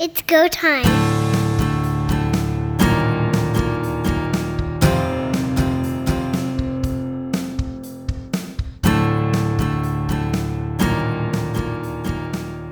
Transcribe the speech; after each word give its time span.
It's 0.00 0.22
go 0.22 0.46
time. 0.46 0.84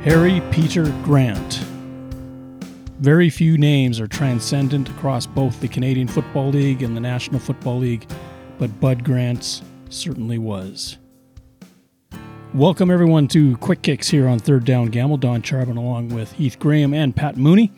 Harry 0.03 0.41
Peter 0.53 0.85
Grant. 1.03 1.54
Very 3.01 3.29
few 3.29 3.58
names 3.58 3.99
are 3.99 4.06
transcendent 4.06 4.88
across 4.90 5.27
both 5.27 5.61
the 5.61 5.67
Canadian 5.67 6.06
Football 6.06 6.51
League 6.51 6.85
and 6.85 6.97
the 6.97 7.01
National 7.01 7.40
Football 7.40 7.79
League, 7.79 8.06
but 8.56 8.79
Bud 8.79 9.03
Grant's 9.03 9.63
certainly 9.88 10.38
was. 10.38 10.97
Welcome 12.54 12.90
everyone 12.90 13.28
to 13.28 13.56
Quick 13.58 13.83
Kicks 13.83 14.08
here 14.08 14.26
on 14.26 14.38
Third 14.38 14.65
Down 14.65 14.87
Gamble. 14.87 15.19
Don 15.19 15.42
Charbon 15.42 15.76
along 15.76 16.09
with 16.09 16.33
Heath 16.33 16.59
Graham 16.59 16.95
and 16.95 17.15
Pat 17.15 17.37
Mooney. 17.37 17.70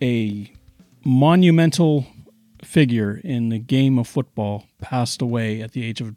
A 0.00 0.52
monumental 1.04 2.06
figure 2.62 3.20
in 3.24 3.48
the 3.48 3.58
game 3.58 3.98
of 3.98 4.06
football 4.06 4.66
passed 4.80 5.20
away 5.20 5.60
at 5.60 5.72
the 5.72 5.84
age 5.84 6.00
of 6.00 6.14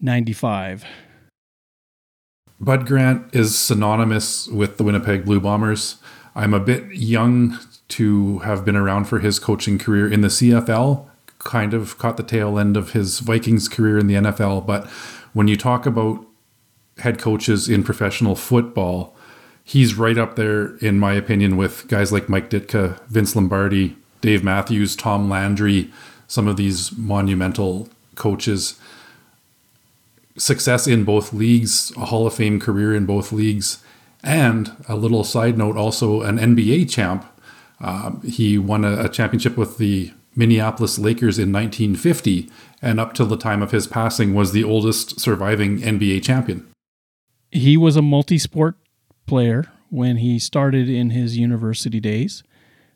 95. 0.00 0.84
Bud 2.60 2.86
Grant 2.86 3.34
is 3.34 3.58
synonymous 3.58 4.46
with 4.48 4.76
the 4.76 4.84
Winnipeg 4.84 5.24
Blue 5.24 5.40
Bombers. 5.40 5.96
I'm 6.34 6.54
a 6.54 6.60
bit 6.60 6.84
young 6.92 7.58
to 7.88 8.38
have 8.40 8.64
been 8.64 8.76
around 8.76 9.06
for 9.06 9.18
his 9.18 9.38
coaching 9.38 9.78
career 9.78 10.10
in 10.10 10.20
the 10.20 10.28
CFL, 10.28 11.08
kind 11.38 11.74
of 11.74 11.98
caught 11.98 12.16
the 12.16 12.22
tail 12.22 12.58
end 12.58 12.76
of 12.76 12.92
his 12.92 13.20
Vikings 13.20 13.68
career 13.68 13.98
in 13.98 14.06
the 14.06 14.14
NFL. 14.14 14.66
But 14.66 14.86
when 15.32 15.48
you 15.48 15.56
talk 15.56 15.86
about 15.86 16.24
head 16.98 17.18
coaches 17.18 17.68
in 17.68 17.82
professional 17.82 18.34
football, 18.34 19.14
he's 19.64 19.94
right 19.94 20.16
up 20.16 20.36
there, 20.36 20.76
in 20.76 20.98
my 20.98 21.12
opinion, 21.12 21.56
with 21.56 21.86
guys 21.88 22.12
like 22.12 22.28
Mike 22.28 22.50
Ditka, 22.50 23.00
Vince 23.08 23.36
Lombardi, 23.36 23.96
Dave 24.20 24.42
Matthews, 24.42 24.96
Tom 24.96 25.28
Landry, 25.28 25.90
some 26.26 26.48
of 26.48 26.56
these 26.56 26.96
monumental 26.96 27.88
coaches. 28.14 28.78
Success 30.38 30.86
in 30.86 31.04
both 31.04 31.32
leagues, 31.32 31.92
a 31.96 32.06
Hall 32.06 32.26
of 32.26 32.34
Fame 32.34 32.60
career 32.60 32.94
in 32.94 33.06
both 33.06 33.32
leagues, 33.32 33.82
and 34.22 34.72
a 34.88 34.96
little 34.96 35.24
side 35.24 35.56
note 35.58 35.76
also 35.76 36.22
an 36.22 36.38
NBA 36.38 36.90
champ. 36.90 37.24
Um, 37.80 38.22
he 38.22 38.58
won 38.58 38.84
a, 38.84 39.04
a 39.04 39.08
championship 39.08 39.56
with 39.56 39.78
the 39.78 40.12
Minneapolis 40.34 40.98
Lakers 40.98 41.38
in 41.38 41.52
1950, 41.52 42.50
and 42.82 43.00
up 43.00 43.14
till 43.14 43.26
the 43.26 43.36
time 43.36 43.62
of 43.62 43.70
his 43.70 43.86
passing, 43.86 44.34
was 44.34 44.52
the 44.52 44.64
oldest 44.64 45.20
surviving 45.20 45.78
NBA 45.78 46.22
champion 46.22 46.66
he 47.56 47.76
was 47.76 47.96
a 47.96 48.02
multi 48.02 48.38
sport 48.38 48.76
player 49.26 49.64
when 49.90 50.18
he 50.18 50.38
started 50.38 50.88
in 50.88 51.10
his 51.10 51.38
university 51.38 52.00
days, 52.00 52.42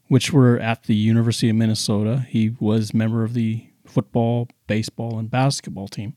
which 0.09 0.33
were 0.33 0.59
at 0.59 0.85
the 0.85 0.95
University 0.95 1.49
of 1.49 1.57
Minnesota. 1.57 2.27
He 2.29 2.51
was 2.61 2.95
member 2.95 3.25
of 3.25 3.35
the 3.35 3.67
football, 3.87 4.49
baseball, 4.67 5.19
and 5.19 5.31
basketball 5.31 5.89
team. 5.89 6.17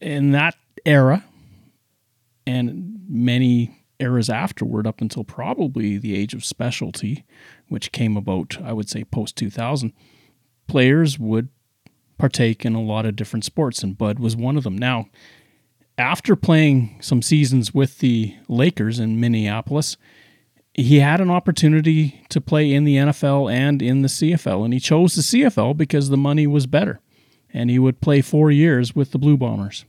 In 0.00 0.32
that 0.32 0.56
era, 0.84 1.24
and 2.46 3.00
many 3.08 3.84
eras 3.98 4.30
afterward, 4.30 4.86
up 4.86 5.00
until 5.00 5.24
probably 5.24 5.98
the 5.98 6.14
age 6.14 6.34
of 6.34 6.44
specialty, 6.44 7.24
which 7.68 7.92
came 7.92 8.16
about, 8.16 8.58
I 8.62 8.72
would 8.72 8.88
say, 8.88 9.04
post 9.04 9.36
2000, 9.36 9.92
players 10.66 11.18
would 11.18 11.48
partake 12.18 12.64
in 12.64 12.74
a 12.74 12.82
lot 12.82 13.06
of 13.06 13.16
different 13.16 13.44
sports, 13.44 13.82
and 13.82 13.98
Bud 13.98 14.18
was 14.18 14.36
one 14.36 14.56
of 14.56 14.64
them. 14.64 14.76
Now, 14.78 15.06
after 15.98 16.36
playing 16.36 16.96
some 17.00 17.22
seasons 17.22 17.72
with 17.72 17.98
the 17.98 18.34
Lakers 18.48 18.98
in 18.98 19.20
Minneapolis, 19.20 19.96
he 20.74 21.00
had 21.00 21.20
an 21.20 21.30
opportunity 21.30 22.22
to 22.28 22.40
play 22.40 22.72
in 22.72 22.84
the 22.84 22.96
NFL 22.96 23.52
and 23.52 23.80
in 23.80 24.02
the 24.02 24.08
CFL, 24.08 24.64
and 24.64 24.74
he 24.74 24.80
chose 24.80 25.14
the 25.14 25.22
CFL 25.22 25.76
because 25.76 26.10
the 26.10 26.16
money 26.18 26.46
was 26.46 26.66
better, 26.66 27.00
and 27.52 27.70
he 27.70 27.78
would 27.78 28.00
play 28.00 28.20
four 28.20 28.50
years 28.50 28.94
with 28.94 29.12
the 29.12 29.18
Blue 29.18 29.38
Bombers. 29.38 29.86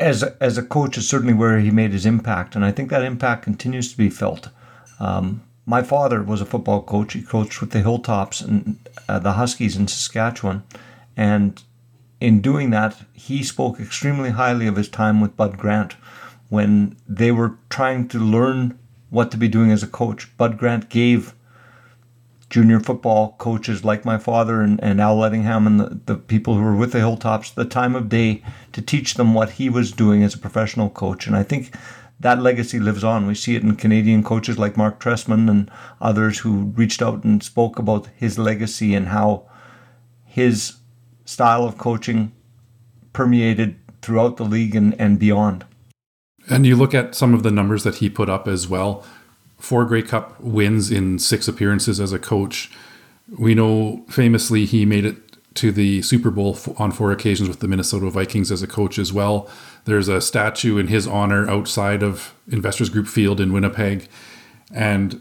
As 0.00 0.22
a, 0.22 0.36
as 0.40 0.58
a 0.58 0.62
coach 0.62 0.98
is 0.98 1.08
certainly 1.08 1.34
where 1.34 1.60
he 1.60 1.70
made 1.70 1.92
his 1.92 2.06
impact, 2.06 2.56
and 2.56 2.64
I 2.64 2.72
think 2.72 2.90
that 2.90 3.02
impact 3.02 3.44
continues 3.44 3.92
to 3.92 3.96
be 3.96 4.10
felt. 4.10 4.48
Um, 4.98 5.42
my 5.66 5.82
father 5.82 6.22
was 6.22 6.40
a 6.40 6.46
football 6.46 6.82
coach. 6.82 7.12
He 7.12 7.22
coached 7.22 7.60
with 7.60 7.70
the 7.70 7.80
Hilltops 7.80 8.40
and 8.40 8.78
uh, 9.08 9.18
the 9.18 9.32
Huskies 9.32 9.76
in 9.76 9.86
Saskatchewan, 9.86 10.64
and 11.16 11.62
in 12.20 12.40
doing 12.40 12.70
that, 12.70 12.96
he 13.12 13.42
spoke 13.42 13.78
extremely 13.78 14.30
highly 14.30 14.66
of 14.66 14.76
his 14.76 14.88
time 14.88 15.20
with 15.20 15.36
Bud 15.36 15.56
Grant 15.56 15.94
when 16.48 16.96
they 17.06 17.30
were 17.30 17.58
trying 17.70 18.08
to 18.08 18.18
learn 18.18 18.78
what 19.10 19.30
to 19.30 19.36
be 19.36 19.48
doing 19.48 19.70
as 19.70 19.82
a 19.82 19.88
coach. 19.88 20.36
Bud 20.36 20.58
Grant 20.58 20.88
gave 20.88 21.34
junior 22.50 22.80
football 22.80 23.34
coaches 23.38 23.84
like 23.84 24.04
my 24.04 24.16
father 24.16 24.62
and, 24.62 24.82
and 24.82 25.00
Al 25.00 25.16
Lettingham 25.16 25.66
and 25.66 25.78
the, 25.78 26.00
the 26.06 26.14
people 26.16 26.54
who 26.54 26.62
were 26.62 26.76
with 26.76 26.92
the 26.92 26.98
Hilltops 26.98 27.50
the 27.50 27.64
time 27.64 27.94
of 27.94 28.08
day 28.08 28.42
to 28.72 28.80
teach 28.80 29.14
them 29.14 29.34
what 29.34 29.50
he 29.52 29.68
was 29.68 29.92
doing 29.92 30.22
as 30.22 30.34
a 30.34 30.38
professional 30.38 30.88
coach. 30.88 31.26
And 31.26 31.36
I 31.36 31.42
think 31.42 31.74
that 32.20 32.42
legacy 32.42 32.80
lives 32.80 33.04
on. 33.04 33.26
We 33.26 33.34
see 33.34 33.54
it 33.54 33.62
in 33.62 33.76
Canadian 33.76 34.24
coaches 34.24 34.58
like 34.58 34.76
Mark 34.76 34.98
Trestman 34.98 35.48
and 35.48 35.70
others 36.00 36.38
who 36.38 36.72
reached 36.74 37.02
out 37.02 37.22
and 37.22 37.42
spoke 37.42 37.78
about 37.78 38.08
his 38.16 38.38
legacy 38.38 38.94
and 38.94 39.08
how 39.08 39.48
his 40.24 40.77
style 41.28 41.64
of 41.64 41.76
coaching 41.76 42.32
permeated 43.12 43.76
throughout 44.00 44.38
the 44.38 44.44
league 44.44 44.74
and, 44.74 44.98
and 44.98 45.18
beyond. 45.18 45.66
And 46.48 46.64
you 46.64 46.74
look 46.74 46.94
at 46.94 47.14
some 47.14 47.34
of 47.34 47.42
the 47.42 47.50
numbers 47.50 47.84
that 47.84 47.96
he 47.96 48.08
put 48.08 48.30
up 48.30 48.48
as 48.48 48.66
well. 48.66 49.04
Four 49.58 49.84
Grey 49.84 50.00
Cup 50.00 50.40
wins 50.40 50.90
in 50.90 51.18
six 51.18 51.46
appearances 51.46 52.00
as 52.00 52.14
a 52.14 52.18
coach. 52.18 52.70
We 53.38 53.54
know 53.54 54.06
famously 54.08 54.64
he 54.64 54.86
made 54.86 55.04
it 55.04 55.16
to 55.56 55.70
the 55.70 56.00
Super 56.00 56.30
Bowl 56.30 56.56
on 56.78 56.92
four 56.92 57.12
occasions 57.12 57.46
with 57.46 57.60
the 57.60 57.68
Minnesota 57.68 58.08
Vikings 58.08 58.50
as 58.50 58.62
a 58.62 58.66
coach 58.66 58.98
as 58.98 59.12
well. 59.12 59.50
There's 59.84 60.08
a 60.08 60.22
statue 60.22 60.78
in 60.78 60.86
his 60.86 61.06
honor 61.06 61.46
outside 61.50 62.02
of 62.02 62.34
Investors 62.50 62.88
Group 62.88 63.06
Field 63.06 63.38
in 63.38 63.52
Winnipeg. 63.52 64.08
And 64.72 65.20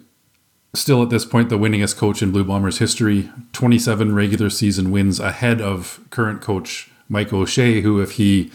still 0.77 1.03
at 1.03 1.09
this 1.09 1.25
point 1.25 1.49
the 1.49 1.57
winningest 1.57 1.97
coach 1.97 2.21
in 2.21 2.31
Blue 2.31 2.43
Bombers 2.43 2.79
history, 2.79 3.29
27 3.53 4.13
regular 4.13 4.49
season 4.49 4.91
wins 4.91 5.19
ahead 5.19 5.61
of 5.61 5.99
current 6.09 6.41
coach 6.41 6.89
Mike 7.09 7.33
O'Shea, 7.33 7.81
who, 7.81 8.01
if 8.01 8.11
he 8.11 8.51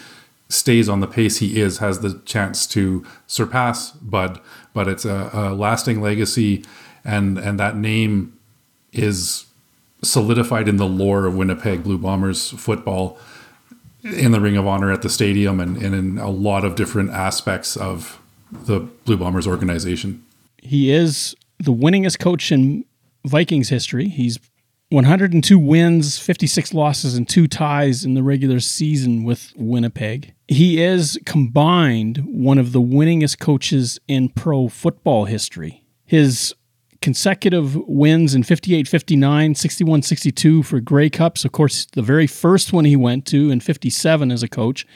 stays 0.48 0.88
on 0.88 1.00
the 1.00 1.06
pace 1.06 1.38
he 1.38 1.60
is, 1.60 1.78
has 1.78 2.00
the 2.00 2.20
chance 2.24 2.66
to 2.68 3.04
surpass 3.26 3.90
Bud. 3.92 4.40
But 4.74 4.88
it's 4.88 5.04
a, 5.04 5.30
a 5.32 5.54
lasting 5.54 6.00
legacy, 6.00 6.64
and 7.04 7.38
and 7.38 7.58
that 7.58 7.76
name 7.76 8.38
is 8.92 9.46
solidified 10.02 10.68
in 10.68 10.76
the 10.76 10.86
lore 10.86 11.26
of 11.26 11.36
Winnipeg 11.36 11.82
Blue 11.82 11.98
Bombers 11.98 12.50
football 12.50 13.18
in 14.02 14.32
the 14.32 14.40
Ring 14.40 14.56
of 14.56 14.66
Honor 14.66 14.90
at 14.90 15.02
the 15.02 15.08
stadium 15.08 15.60
and, 15.60 15.76
and 15.76 15.94
in 15.94 16.18
a 16.18 16.28
lot 16.28 16.64
of 16.64 16.74
different 16.74 17.10
aspects 17.10 17.76
of 17.76 18.20
the 18.50 18.80
Blue 18.80 19.16
Bombers 19.16 19.46
organization. 19.46 20.24
He 20.58 20.90
is 20.90 21.36
the 21.62 21.72
winningest 21.72 22.18
coach 22.18 22.50
in 22.50 22.84
Vikings 23.24 23.68
history. 23.68 24.08
He's 24.08 24.38
102 24.90 25.58
wins, 25.58 26.18
56 26.18 26.74
losses, 26.74 27.14
and 27.14 27.28
two 27.28 27.46
ties 27.46 28.04
in 28.04 28.14
the 28.14 28.22
regular 28.22 28.60
season 28.60 29.24
with 29.24 29.52
Winnipeg. 29.56 30.34
He 30.48 30.82
is 30.82 31.18
combined 31.24 32.18
one 32.26 32.58
of 32.58 32.72
the 32.72 32.80
winningest 32.80 33.38
coaches 33.38 33.98
in 34.06 34.28
pro 34.28 34.68
football 34.68 35.24
history. 35.24 35.84
His 36.04 36.54
consecutive 37.00 37.74
wins 37.88 38.34
in 38.34 38.42
58 38.42 38.86
59, 38.86 39.54
61 39.54 40.02
62 40.02 40.62
for 40.62 40.80
Grey 40.80 41.08
Cups. 41.08 41.44
Of 41.44 41.52
course, 41.52 41.86
the 41.86 42.02
very 42.02 42.26
first 42.26 42.72
one 42.72 42.84
he 42.84 42.96
went 42.96 43.24
to 43.26 43.50
in 43.50 43.60
57 43.60 44.30
as 44.30 44.42
a 44.42 44.48
coach, 44.48 44.86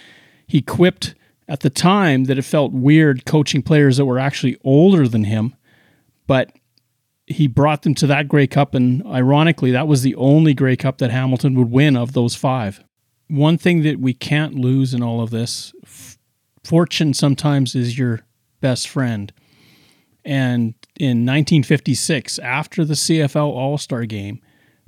he 0.46 0.60
quipped 0.60 1.14
at 1.48 1.60
the 1.60 1.70
time 1.70 2.24
that 2.24 2.38
it 2.38 2.42
felt 2.42 2.72
weird 2.72 3.24
coaching 3.24 3.62
players 3.62 3.96
that 3.96 4.04
were 4.04 4.18
actually 4.18 4.58
older 4.64 5.08
than 5.08 5.24
him 5.24 5.54
but 6.26 6.50
he 7.26 7.46
brought 7.46 7.82
them 7.82 7.94
to 7.96 8.06
that 8.06 8.28
Grey 8.28 8.46
Cup, 8.46 8.74
and 8.74 9.04
ironically, 9.06 9.72
that 9.72 9.88
was 9.88 10.02
the 10.02 10.14
only 10.14 10.54
Grey 10.54 10.76
Cup 10.76 10.98
that 10.98 11.10
Hamilton 11.10 11.54
would 11.54 11.70
win 11.70 11.96
of 11.96 12.12
those 12.12 12.34
five. 12.34 12.82
One 13.28 13.58
thing 13.58 13.82
that 13.82 13.98
we 13.98 14.14
can't 14.14 14.54
lose 14.54 14.94
in 14.94 15.02
all 15.02 15.20
of 15.20 15.30
this 15.30 15.72
f- 15.82 16.18
fortune 16.62 17.14
sometimes 17.14 17.74
is 17.74 17.98
your 17.98 18.20
best 18.60 18.88
friend. 18.88 19.32
And 20.24 20.74
in 20.98 21.24
1956, 21.26 22.38
after 22.38 22.84
the 22.84 22.94
CFL 22.94 23.48
All 23.48 23.78
Star 23.78 24.06
game, 24.06 24.40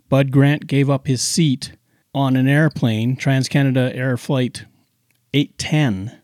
Bud 0.09 0.31
Grant 0.31 0.67
gave 0.67 0.89
up 0.89 1.07
his 1.07 1.21
seat 1.21 1.73
on 2.15 2.37
an 2.37 2.49
airplane, 2.49 3.17
Trans 3.17 3.49
Canada 3.49 3.95
Air 3.95 4.17
Flight 4.17 4.65
810, 5.35 6.18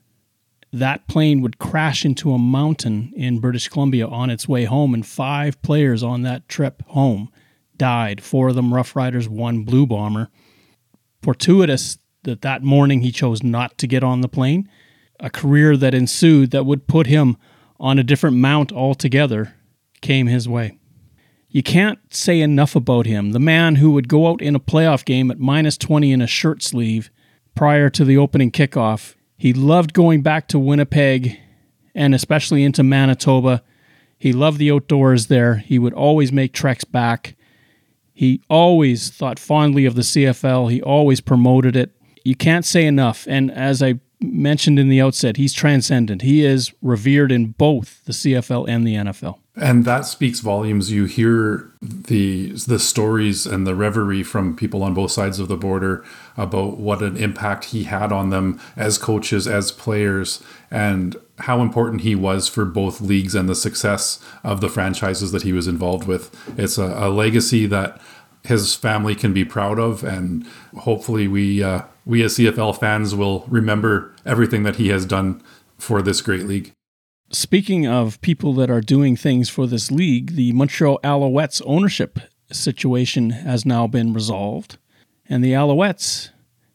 that 0.78 1.06
plane 1.06 1.40
would 1.40 1.58
crash 1.58 2.04
into 2.04 2.32
a 2.32 2.38
mountain 2.38 3.12
in 3.16 3.38
British 3.38 3.68
Columbia 3.68 4.06
on 4.08 4.28
its 4.28 4.48
way 4.48 4.64
home, 4.64 4.92
and 4.92 5.06
five 5.06 5.60
players 5.62 6.02
on 6.02 6.22
that 6.22 6.48
trip 6.48 6.82
home 6.88 7.30
died. 7.76 8.22
Four 8.22 8.48
of 8.48 8.56
them 8.56 8.74
Rough 8.74 8.96
Riders, 8.96 9.28
one 9.28 9.62
Blue 9.62 9.86
Bomber. 9.86 10.30
Fortuitous 11.22 11.98
that 12.24 12.42
that 12.42 12.62
morning 12.62 13.02
he 13.02 13.12
chose 13.12 13.42
not 13.42 13.78
to 13.78 13.86
get 13.86 14.02
on 14.02 14.20
the 14.20 14.28
plane. 14.28 14.68
A 15.20 15.30
career 15.30 15.76
that 15.76 15.94
ensued 15.94 16.50
that 16.50 16.66
would 16.66 16.88
put 16.88 17.06
him 17.06 17.36
on 17.78 17.98
a 17.98 18.04
different 18.04 18.36
mount 18.36 18.72
altogether 18.72 19.54
came 20.00 20.26
his 20.26 20.48
way. 20.48 20.78
You 21.48 21.62
can't 21.62 22.00
say 22.12 22.40
enough 22.40 22.74
about 22.74 23.06
him. 23.06 23.30
The 23.30 23.38
man 23.38 23.76
who 23.76 23.92
would 23.92 24.08
go 24.08 24.28
out 24.28 24.42
in 24.42 24.56
a 24.56 24.60
playoff 24.60 25.04
game 25.04 25.30
at 25.30 25.38
minus 25.38 25.76
20 25.76 26.10
in 26.10 26.20
a 26.20 26.26
shirt 26.26 26.64
sleeve 26.64 27.10
prior 27.54 27.88
to 27.90 28.04
the 28.04 28.16
opening 28.16 28.50
kickoff. 28.50 29.14
He 29.36 29.52
loved 29.52 29.92
going 29.92 30.22
back 30.22 30.48
to 30.48 30.58
Winnipeg 30.58 31.38
and 31.94 32.14
especially 32.14 32.64
into 32.64 32.82
Manitoba. 32.82 33.62
He 34.18 34.32
loved 34.32 34.58
the 34.58 34.70
outdoors 34.70 35.26
there. 35.26 35.56
He 35.56 35.78
would 35.78 35.92
always 35.92 36.32
make 36.32 36.52
treks 36.52 36.84
back. 36.84 37.36
He 38.12 38.42
always 38.48 39.10
thought 39.10 39.38
fondly 39.38 39.84
of 39.86 39.96
the 39.96 40.02
CFL. 40.02 40.70
He 40.70 40.80
always 40.80 41.20
promoted 41.20 41.76
it. 41.76 41.90
You 42.24 42.36
can't 42.36 42.64
say 42.64 42.86
enough. 42.86 43.26
And 43.28 43.50
as 43.50 43.82
I 43.82 44.00
mentioned 44.20 44.78
in 44.78 44.88
the 44.88 45.00
outset, 45.00 45.36
he's 45.36 45.52
transcendent. 45.52 46.22
He 46.22 46.44
is 46.44 46.72
revered 46.80 47.32
in 47.32 47.48
both 47.48 48.04
the 48.04 48.12
CFL 48.12 48.68
and 48.68 48.86
the 48.86 48.94
NFL. 48.94 49.38
And 49.56 49.84
that 49.84 50.04
speaks 50.04 50.40
volumes. 50.40 50.90
You 50.90 51.04
hear 51.04 51.70
the 51.80 52.50
the 52.52 52.80
stories 52.80 53.46
and 53.46 53.64
the 53.64 53.74
reverie 53.74 54.24
from 54.24 54.56
people 54.56 54.82
on 54.82 54.94
both 54.94 55.12
sides 55.12 55.38
of 55.38 55.46
the 55.46 55.56
border 55.56 56.04
about 56.36 56.78
what 56.78 57.02
an 57.02 57.16
impact 57.16 57.66
he 57.66 57.84
had 57.84 58.10
on 58.10 58.30
them 58.30 58.60
as 58.76 58.98
coaches, 58.98 59.46
as 59.46 59.70
players, 59.70 60.42
and 60.72 61.16
how 61.38 61.60
important 61.60 62.00
he 62.00 62.16
was 62.16 62.48
for 62.48 62.64
both 62.64 63.00
leagues 63.00 63.36
and 63.36 63.48
the 63.48 63.54
success 63.54 64.18
of 64.42 64.60
the 64.60 64.68
franchises 64.68 65.30
that 65.30 65.42
he 65.42 65.52
was 65.52 65.68
involved 65.68 66.08
with. 66.08 66.34
It's 66.58 66.76
a, 66.76 66.86
a 66.86 67.08
legacy 67.08 67.66
that 67.66 68.00
his 68.42 68.74
family 68.74 69.14
can 69.14 69.32
be 69.32 69.44
proud 69.44 69.78
of, 69.78 70.02
and 70.02 70.44
hopefully 70.78 71.28
we 71.28 71.62
uh, 71.62 71.82
we 72.04 72.24
as 72.24 72.36
CFL 72.36 72.78
fans 72.80 73.14
will 73.14 73.44
remember 73.48 74.12
everything 74.26 74.64
that 74.64 74.76
he 74.76 74.88
has 74.88 75.06
done 75.06 75.40
for 75.78 76.02
this 76.02 76.20
great 76.20 76.46
league. 76.46 76.72
Speaking 77.30 77.86
of 77.86 78.20
people 78.20 78.54
that 78.54 78.70
are 78.70 78.80
doing 78.80 79.16
things 79.16 79.48
for 79.48 79.66
this 79.66 79.90
league, 79.90 80.36
the 80.36 80.52
Montreal 80.52 81.00
Alouettes 81.02 81.62
ownership 81.64 82.20
situation 82.52 83.30
has 83.30 83.64
now 83.66 83.86
been 83.86 84.12
resolved, 84.12 84.78
and 85.28 85.42
the 85.42 85.52
Alouettes 85.52 86.30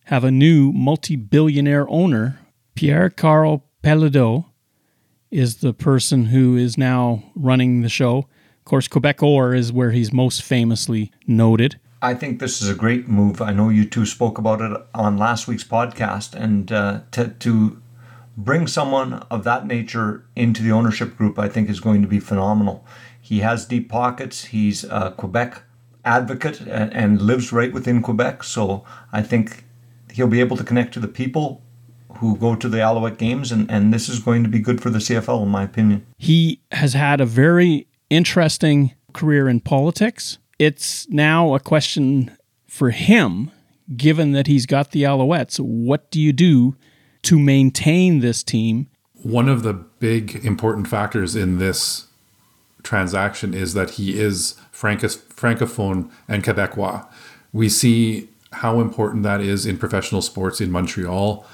have 0.06 0.24
a 0.24 0.32
new 0.32 0.72
multi 0.74 1.16
billionaire 1.16 1.88
owner. 1.90 2.40
Pierre 2.76 3.10
Karl 3.10 3.64
Péladeau 3.84 4.46
is 5.32 5.58
the 5.58 5.74
person 5.74 6.26
who 6.26 6.58
is 6.58 6.78
now 6.78 7.24
running 7.36 7.82
the 7.82 7.90
show. 7.90 8.18
Of 8.18 8.66
course, 8.66 8.88
Quebecor 8.88 9.56
is 9.56 9.72
where 9.72 9.92
he's 9.92 10.12
most 10.12 10.42
famously 10.42 11.12
noted. 11.28 11.80
I 12.02 12.14
think 12.14 12.40
this 12.40 12.62
is 12.62 12.70
a 12.70 12.76
great 12.76 13.08
move. 13.08 13.42
I 13.42 13.52
know 13.52 13.70
you 13.70 13.86
two 13.86 14.06
spoke 14.06 14.38
about 14.38 14.62
it 14.62 14.72
on 14.94 15.18
last 15.18 15.48
week's 15.48 15.64
podcast, 15.64 16.34
and 16.34 16.72
uh, 16.72 17.02
to, 17.12 17.30
to 17.30 17.82
bring 18.44 18.68
someone 18.68 19.14
of 19.30 19.44
that 19.44 19.68
nature 19.68 20.26
into 20.36 20.64
the 20.64 20.72
ownership 20.72 21.18
group, 21.18 21.38
I 21.38 21.50
think, 21.50 21.70
is 21.70 21.80
going 21.80 22.02
to 22.02 22.08
be 22.08 22.20
phenomenal. 22.20 22.86
He 23.20 23.40
has 23.40 23.66
deep 23.66 23.90
pockets. 23.90 24.46
He's 24.46 24.86
a 24.86 25.14
Quebec 25.18 25.64
advocate 26.06 26.62
and, 26.62 26.94
and 26.94 27.22
lives 27.22 27.52
right 27.52 27.72
within 27.74 28.02
Quebec. 28.02 28.44
So 28.44 28.86
I 29.12 29.22
think 29.22 29.66
he'll 30.14 30.28
be 30.28 30.40
able 30.40 30.58
to 30.58 30.64
connect 30.64 30.94
to 30.94 31.00
the 31.00 31.08
people 31.08 31.62
who 32.18 32.38
go 32.38 32.56
to 32.56 32.68
the 32.68 32.82
Alouette 32.82 33.18
games, 33.18 33.52
and, 33.52 33.70
and 33.70 33.94
this 33.94 34.10
is 34.10 34.20
going 34.20 34.44
to 34.44 34.50
be 34.50 34.60
good 34.60 34.82
for 34.82 34.90
the 34.90 34.98
CFL, 34.98 35.44
in 35.44 35.50
my 35.50 35.64
opinion. 35.64 36.06
He 36.18 36.60
has 36.72 36.94
had 36.94 37.22
a 37.22 37.26
very 37.26 37.88
interesting 38.10 38.94
career 39.14 39.48
in 39.48 39.60
politics. 39.60 40.38
It's 40.58 41.08
now 41.10 41.54
a 41.54 41.60
question 41.60 42.36
for 42.68 42.90
him, 42.90 43.52
given 43.96 44.32
that 44.32 44.48
he's 44.48 44.66
got 44.66 44.92
the 44.92 45.04
Alouettes. 45.04 45.60
What 45.60 46.10
do 46.10 46.20
you 46.20 46.34
do 46.34 46.76
to 47.24 47.40
maintain 47.40 48.20
this 48.20 48.44
team. 48.44 48.88
One 49.22 49.50
of 49.50 49.64
the 49.64 49.74
big 49.74 50.46
important 50.46 50.88
factors 50.88 51.36
in 51.36 51.60
this 51.60 52.08
transaction 52.84 53.54
is 53.54 53.74
that 53.74 53.92
he 53.92 54.20
is 54.20 54.56
francophone 54.74 56.10
and 56.28 56.44
Quebecois. 56.44 57.06
We 57.52 57.68
see 57.70 58.30
how 58.54 58.80
important 58.80 59.24
that 59.24 59.42
is 59.42 59.66
in 59.66 59.78
professional 59.78 60.22
sports 60.22 60.62
in 60.62 60.72
Montreal. 60.72 61.46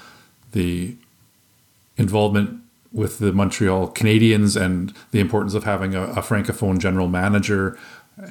The 0.52 0.96
involvement 1.96 2.60
with 2.92 3.18
the 3.18 3.32
Montreal 3.32 3.88
Canadiens 3.88 4.60
and 4.60 4.94
the 5.10 5.20
importance 5.20 5.54
of 5.54 5.64
having 5.64 5.94
a, 5.94 6.04
a 6.04 6.22
francophone 6.22 6.78
general 6.78 7.08
manager 7.08 7.78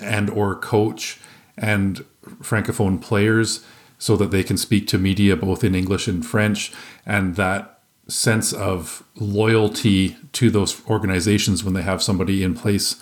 and 0.01 0.29
or 0.29 0.55
coach 0.55 1.19
and 1.57 2.03
francophone 2.41 3.01
players 3.01 3.63
so 3.97 4.15
that 4.17 4.31
they 4.31 4.43
can 4.43 4.57
speak 4.57 4.87
to 4.87 4.97
media 4.97 5.35
both 5.35 5.63
in 5.63 5.75
English 5.75 6.07
and 6.07 6.25
French, 6.25 6.71
and 7.05 7.35
that 7.35 7.79
sense 8.07 8.53
of 8.53 9.03
loyalty 9.15 10.15
to 10.31 10.51
those 10.51 10.85
organizations 10.87 11.63
when 11.63 11.73
they 11.73 11.81
have 11.81 12.03
somebody 12.03 12.43
in 12.43 12.53
place 12.53 13.01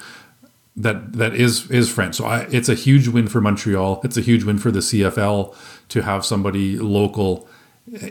that 0.75 1.13
that 1.13 1.35
is 1.35 1.69
is 1.69 1.89
French. 1.89 2.15
So 2.15 2.25
I, 2.25 2.41
it's 2.51 2.69
a 2.69 2.73
huge 2.73 3.07
win 3.07 3.27
for 3.27 3.41
Montreal. 3.41 4.01
It's 4.03 4.17
a 4.17 4.21
huge 4.21 4.43
win 4.43 4.57
for 4.57 4.71
the 4.71 4.79
CFL 4.79 5.55
to 5.89 6.01
have 6.01 6.25
somebody 6.25 6.77
local 6.77 7.47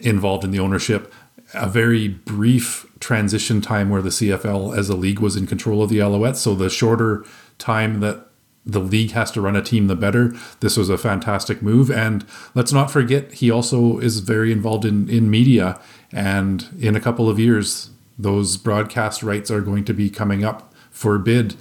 involved 0.02 0.44
in 0.44 0.50
the 0.50 0.60
ownership. 0.60 1.12
A 1.54 1.68
very 1.68 2.08
brief 2.08 2.86
transition 3.00 3.60
time 3.60 3.90
where 3.90 4.02
the 4.02 4.10
CFL 4.10 4.76
as 4.76 4.88
a 4.88 4.96
league 4.96 5.18
was 5.18 5.36
in 5.36 5.46
control 5.46 5.82
of 5.82 5.90
the 5.90 5.98
Alouettes. 5.98 6.36
So 6.36 6.54
the 6.54 6.70
shorter 6.70 7.24
time 7.58 8.00
that 8.00 8.28
the 8.64 8.80
league 8.80 9.10
has 9.12 9.30
to 9.32 9.40
run 9.40 9.56
a 9.56 9.62
team, 9.62 9.86
the 9.86 9.96
better. 9.96 10.34
This 10.60 10.76
was 10.76 10.88
a 10.88 10.98
fantastic 10.98 11.62
move. 11.62 11.90
And 11.90 12.24
let's 12.54 12.72
not 12.72 12.90
forget, 12.90 13.32
he 13.34 13.50
also 13.50 13.98
is 13.98 14.20
very 14.20 14.52
involved 14.52 14.84
in, 14.84 15.08
in 15.08 15.30
media. 15.30 15.80
And 16.12 16.68
in 16.78 16.94
a 16.94 17.00
couple 17.00 17.28
of 17.28 17.38
years, 17.38 17.90
those 18.18 18.56
broadcast 18.56 19.22
rights 19.22 19.50
are 19.50 19.60
going 19.60 19.84
to 19.86 19.94
be 19.94 20.10
coming 20.10 20.44
up 20.44 20.72
for 20.90 21.18
bid, 21.18 21.56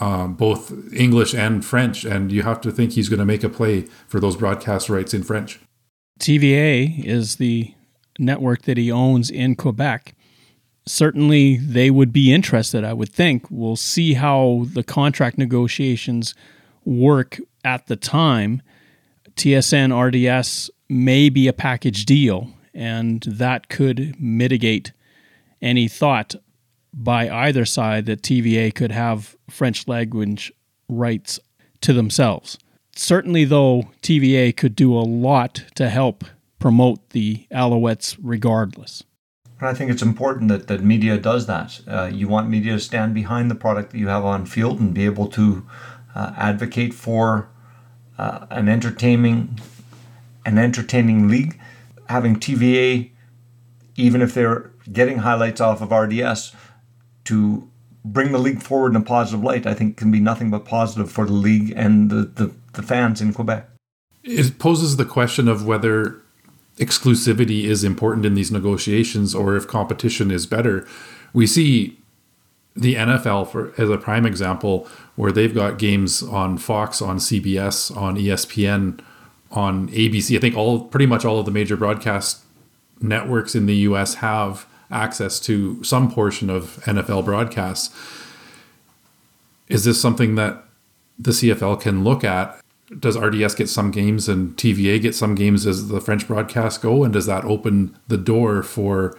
uh, 0.00 0.26
both 0.26 0.72
English 0.92 1.34
and 1.34 1.64
French. 1.64 2.04
And 2.04 2.32
you 2.32 2.42
have 2.42 2.60
to 2.62 2.72
think 2.72 2.92
he's 2.92 3.08
going 3.08 3.20
to 3.20 3.24
make 3.24 3.44
a 3.44 3.48
play 3.48 3.82
for 4.08 4.18
those 4.18 4.36
broadcast 4.36 4.88
rights 4.88 5.14
in 5.14 5.22
French. 5.22 5.60
TVA 6.18 7.04
is 7.04 7.36
the 7.36 7.74
network 8.18 8.62
that 8.62 8.76
he 8.76 8.90
owns 8.90 9.30
in 9.30 9.54
Quebec 9.54 10.14
certainly 10.90 11.56
they 11.56 11.90
would 11.90 12.12
be 12.12 12.32
interested, 12.32 12.84
I 12.84 12.92
would 12.92 13.08
think. 13.10 13.46
We'll 13.50 13.76
see 13.76 14.14
how 14.14 14.66
the 14.72 14.82
contract 14.82 15.38
negotiations 15.38 16.34
work 16.84 17.38
at 17.64 17.86
the 17.86 17.96
time. 17.96 18.62
TSN 19.36 19.92
RDS 19.92 20.70
may 20.88 21.28
be 21.28 21.48
a 21.48 21.52
package 21.52 22.04
deal, 22.04 22.50
and 22.74 23.22
that 23.22 23.68
could 23.68 24.20
mitigate 24.20 24.92
any 25.62 25.88
thought 25.88 26.34
by 26.92 27.30
either 27.30 27.64
side 27.64 28.06
that 28.06 28.22
TVA 28.22 28.74
could 28.74 28.90
have 28.90 29.36
French 29.48 29.86
language 29.86 30.52
rights 30.88 31.38
to 31.80 31.92
themselves. 31.92 32.58
Certainly, 32.96 33.44
though, 33.44 33.88
TVA 34.02 34.56
could 34.56 34.74
do 34.74 34.92
a 34.92 35.00
lot 35.00 35.64
to 35.76 35.88
help 35.88 36.24
promote 36.58 37.10
the 37.10 37.46
Alouettes 37.52 38.18
regardless. 38.20 39.04
And 39.60 39.68
I 39.68 39.74
think 39.74 39.90
it's 39.90 40.02
important 40.02 40.48
that, 40.48 40.68
that 40.68 40.82
media 40.82 41.18
does 41.18 41.46
that. 41.46 41.80
Uh, 41.86 42.10
you 42.12 42.28
want 42.28 42.48
media 42.48 42.72
to 42.72 42.80
stand 42.80 43.14
behind 43.14 43.50
the 43.50 43.54
product 43.54 43.92
that 43.92 43.98
you 43.98 44.08
have 44.08 44.24
on 44.24 44.46
field 44.46 44.80
and 44.80 44.94
be 44.94 45.04
able 45.04 45.26
to 45.28 45.66
uh, 46.14 46.32
advocate 46.36 46.94
for 46.94 47.50
uh, 48.18 48.46
an 48.50 48.68
entertaining 48.68 49.60
an 50.46 50.56
entertaining 50.56 51.28
league. 51.28 51.60
Having 52.08 52.36
TVA, 52.36 53.10
even 53.96 54.22
if 54.22 54.32
they're 54.32 54.70
getting 54.90 55.18
highlights 55.18 55.60
off 55.60 55.82
of 55.82 55.92
RDS, 55.92 56.56
to 57.24 57.70
bring 58.02 58.32
the 58.32 58.38
league 58.38 58.62
forward 58.62 58.90
in 58.90 58.96
a 58.96 59.04
positive 59.04 59.44
light, 59.44 59.66
I 59.66 59.74
think 59.74 59.98
can 59.98 60.10
be 60.10 60.20
nothing 60.20 60.50
but 60.50 60.64
positive 60.64 61.12
for 61.12 61.26
the 61.26 61.32
league 61.32 61.72
and 61.76 62.10
the, 62.10 62.22
the, 62.24 62.54
the 62.72 62.82
fans 62.82 63.20
in 63.20 63.34
Quebec. 63.34 63.68
It 64.24 64.58
poses 64.58 64.96
the 64.96 65.04
question 65.04 65.46
of 65.46 65.66
whether 65.66 66.19
exclusivity 66.80 67.64
is 67.64 67.84
important 67.84 68.24
in 68.24 68.34
these 68.34 68.50
negotiations 68.50 69.34
or 69.34 69.54
if 69.54 69.68
competition 69.68 70.30
is 70.30 70.46
better. 70.46 70.88
We 71.32 71.46
see 71.46 71.98
the 72.74 72.94
NFL 72.94 73.48
for 73.48 73.72
as 73.80 73.90
a 73.90 73.98
prime 73.98 74.24
example 74.24 74.88
where 75.14 75.30
they've 75.30 75.54
got 75.54 75.78
games 75.78 76.22
on 76.22 76.56
Fox, 76.56 77.02
on 77.02 77.18
CBS, 77.18 77.94
on 77.94 78.16
ESPN, 78.16 79.00
on 79.50 79.88
ABC. 79.90 80.36
I 80.36 80.40
think 80.40 80.56
all 80.56 80.84
pretty 80.84 81.06
much 81.06 81.24
all 81.24 81.38
of 81.38 81.44
the 81.44 81.52
major 81.52 81.76
broadcast 81.76 82.42
networks 83.00 83.54
in 83.54 83.66
the 83.66 83.76
US 83.76 84.14
have 84.14 84.66
access 84.90 85.38
to 85.40 85.82
some 85.84 86.10
portion 86.10 86.48
of 86.48 86.80
NFL 86.84 87.24
broadcasts. 87.24 87.94
Is 89.68 89.84
this 89.84 90.00
something 90.00 90.34
that 90.36 90.64
the 91.18 91.32
CFL 91.32 91.80
can 91.80 92.02
look 92.02 92.24
at 92.24 92.60
does 92.98 93.16
RDS 93.16 93.54
get 93.54 93.68
some 93.68 93.90
games 93.90 94.28
and 94.28 94.56
TVA 94.56 95.00
get 95.00 95.14
some 95.14 95.34
games 95.34 95.66
as 95.66 95.88
the 95.88 96.00
French 96.00 96.26
broadcast 96.26 96.82
go? 96.82 97.04
And 97.04 97.12
does 97.12 97.26
that 97.26 97.44
open 97.44 97.96
the 98.08 98.16
door 98.16 98.62
for 98.62 99.16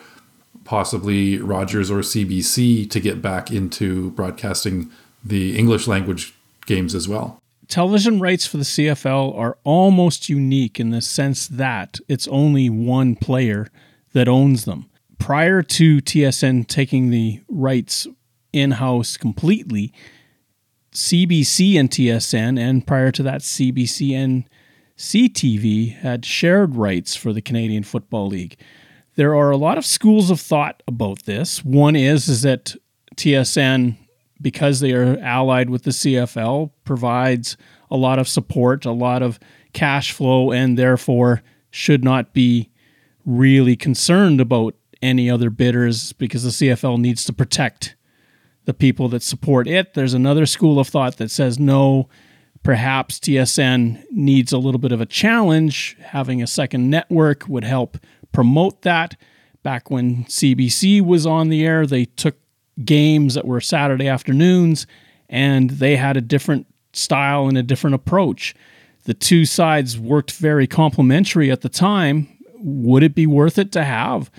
possibly 0.66 1.38
Rogers 1.38 1.90
or 1.90 2.00
CBC 2.00 2.90
to 2.90 3.00
get 3.00 3.22
back 3.22 3.52
into 3.52 4.12
broadcasting 4.12 4.92
the 5.24 5.58
English 5.58 5.88
language 5.88 6.34
games 6.66 6.94
as 6.94 7.08
well? 7.08 7.42
Television 7.68 8.20
rights 8.20 8.46
for 8.46 8.58
the 8.58 8.64
CFL 8.64 9.38
are 9.38 9.58
almost 9.64 10.28
unique 10.28 10.78
in 10.78 10.90
the 10.90 11.02
sense 11.02 11.48
that 11.48 12.00
it's 12.10 12.28
only 12.28 12.70
one 12.70 13.16
player 13.16 13.70
that 14.12 14.28
owns 14.28 14.66
them. 14.66 14.90
Prior 15.20 15.62
to 15.64 16.02
TSN 16.02 16.68
taking 16.68 17.12
the 17.12 17.40
rights 17.48 18.08
in 18.52 18.72
house 18.72 19.16
completely, 19.16 19.94
CBC 20.94 21.80
and 21.80 21.90
TSN, 21.90 22.60
and 22.60 22.86
prior 22.86 23.12
to 23.12 23.24
that, 23.24 23.42
CBC 23.42 24.14
and 24.14 24.44
CTV 24.98 25.96
had 25.98 26.26
shared 26.26 26.76
rights 26.76 27.16
for 27.16 27.34
the 27.34 27.42
Canadian 27.42 27.84
Football 27.84 28.28
League. 28.28 28.58
There 29.16 29.36
are 29.36 29.52
a 29.52 29.58
lot 29.58 29.78
of 29.78 29.86
schools 29.86 30.30
of 30.30 30.40
thought 30.40 30.84
about 30.88 31.24
this. 31.24 31.64
One 31.64 31.96
is 31.96 32.28
is 32.28 32.42
that 32.42 32.76
TSN, 33.16 33.98
because 34.42 34.80
they 34.80 34.92
are 34.92 35.18
allied 35.20 35.70
with 35.70 35.84
the 35.84 35.92
CFL, 35.92 36.72
provides 36.84 37.58
a 37.90 37.98
lot 37.98 38.20
of 38.20 38.28
support, 38.28 38.86
a 38.86 38.92
lot 38.92 39.22
of 39.22 39.40
cash 39.74 40.12
flow, 40.12 40.52
and 40.52 40.78
therefore 40.78 41.42
should 41.70 42.04
not 42.04 42.34
be 42.34 42.70
really 43.26 43.76
concerned 43.76 44.42
about 44.42 44.76
any 45.02 45.30
other 45.30 45.50
bidders 45.50 46.14
because 46.14 46.44
the 46.44 46.50
CFL 46.68 47.00
needs 47.00 47.24
to 47.26 47.34
protect 47.34 47.96
the 48.66 48.74
people 48.74 49.10
that 49.10 49.24
support 49.24 49.68
it. 49.68 49.94
There's 49.94 50.14
another 50.14 50.46
school 50.46 50.80
of 50.80 50.88
thought 50.88 51.18
that 51.18 51.32
says 51.32 51.60
no, 51.60 52.10
perhaps 52.64 53.20
TSN 53.20 54.04
needs 54.12 54.52
a 54.52 54.58
little 54.58 54.80
bit 54.80 54.92
of 54.92 55.02
a 55.02 55.06
challenge. 55.06 55.98
Having 56.02 56.42
a 56.42 56.48
second 56.48 56.90
network 56.90 57.48
would 57.48 57.64
help 57.64 57.98
promote 58.32 58.84
that. 58.84 59.16
Back 59.64 59.92
when 59.92 60.26
CBC 60.26 61.02
was 61.02 61.26
on 61.26 61.50
the 61.50 61.66
air, 61.66 61.86
they 61.86 62.06
took 62.06 62.36
games 62.84 63.36
that 63.36 63.46
were 63.46 63.62
Saturday 63.62 64.08
afternoons 64.08 64.88
and 65.30 65.70
they 65.70 65.96
had 65.96 66.18
a 66.18 66.22
different 66.22 66.68
style 66.94 67.48
and 67.48 67.58
a 67.58 67.64
different 67.64 67.96
approach. 67.96 68.56
The 69.06 69.14
two 69.14 69.46
sides 69.46 69.98
worked 69.98 70.32
very 70.32 70.68
complementary 70.68 71.50
at 71.52 71.62
the 71.62 71.70
time. 71.70 72.28
Would 72.58 73.04
it 73.04 73.16
be 73.16 73.26
worth 73.26 73.58
it 73.58 73.72
to 73.74 73.84
have 73.84 74.30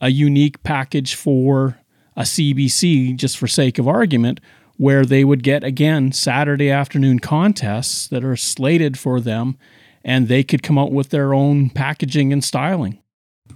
a 0.00 0.10
unique 0.10 0.62
package 0.62 1.14
for 1.14 1.78
a 2.16 2.22
CBC, 2.22 3.16
just 3.16 3.36
for 3.36 3.46
sake 3.46 3.78
of 3.78 3.88
argument, 3.88 4.40
where 4.76 5.04
they 5.04 5.24
would 5.24 5.42
get 5.42 5.64
again 5.64 6.12
Saturday 6.12 6.70
afternoon 6.70 7.18
contests 7.18 8.08
that 8.08 8.24
are 8.24 8.36
slated 8.36 8.98
for 8.98 9.20
them 9.20 9.56
and 10.04 10.28
they 10.28 10.44
could 10.44 10.62
come 10.62 10.78
out 10.78 10.92
with 10.92 11.10
their 11.10 11.32
own 11.32 11.70
packaging 11.70 12.32
and 12.32 12.44
styling. 12.44 12.98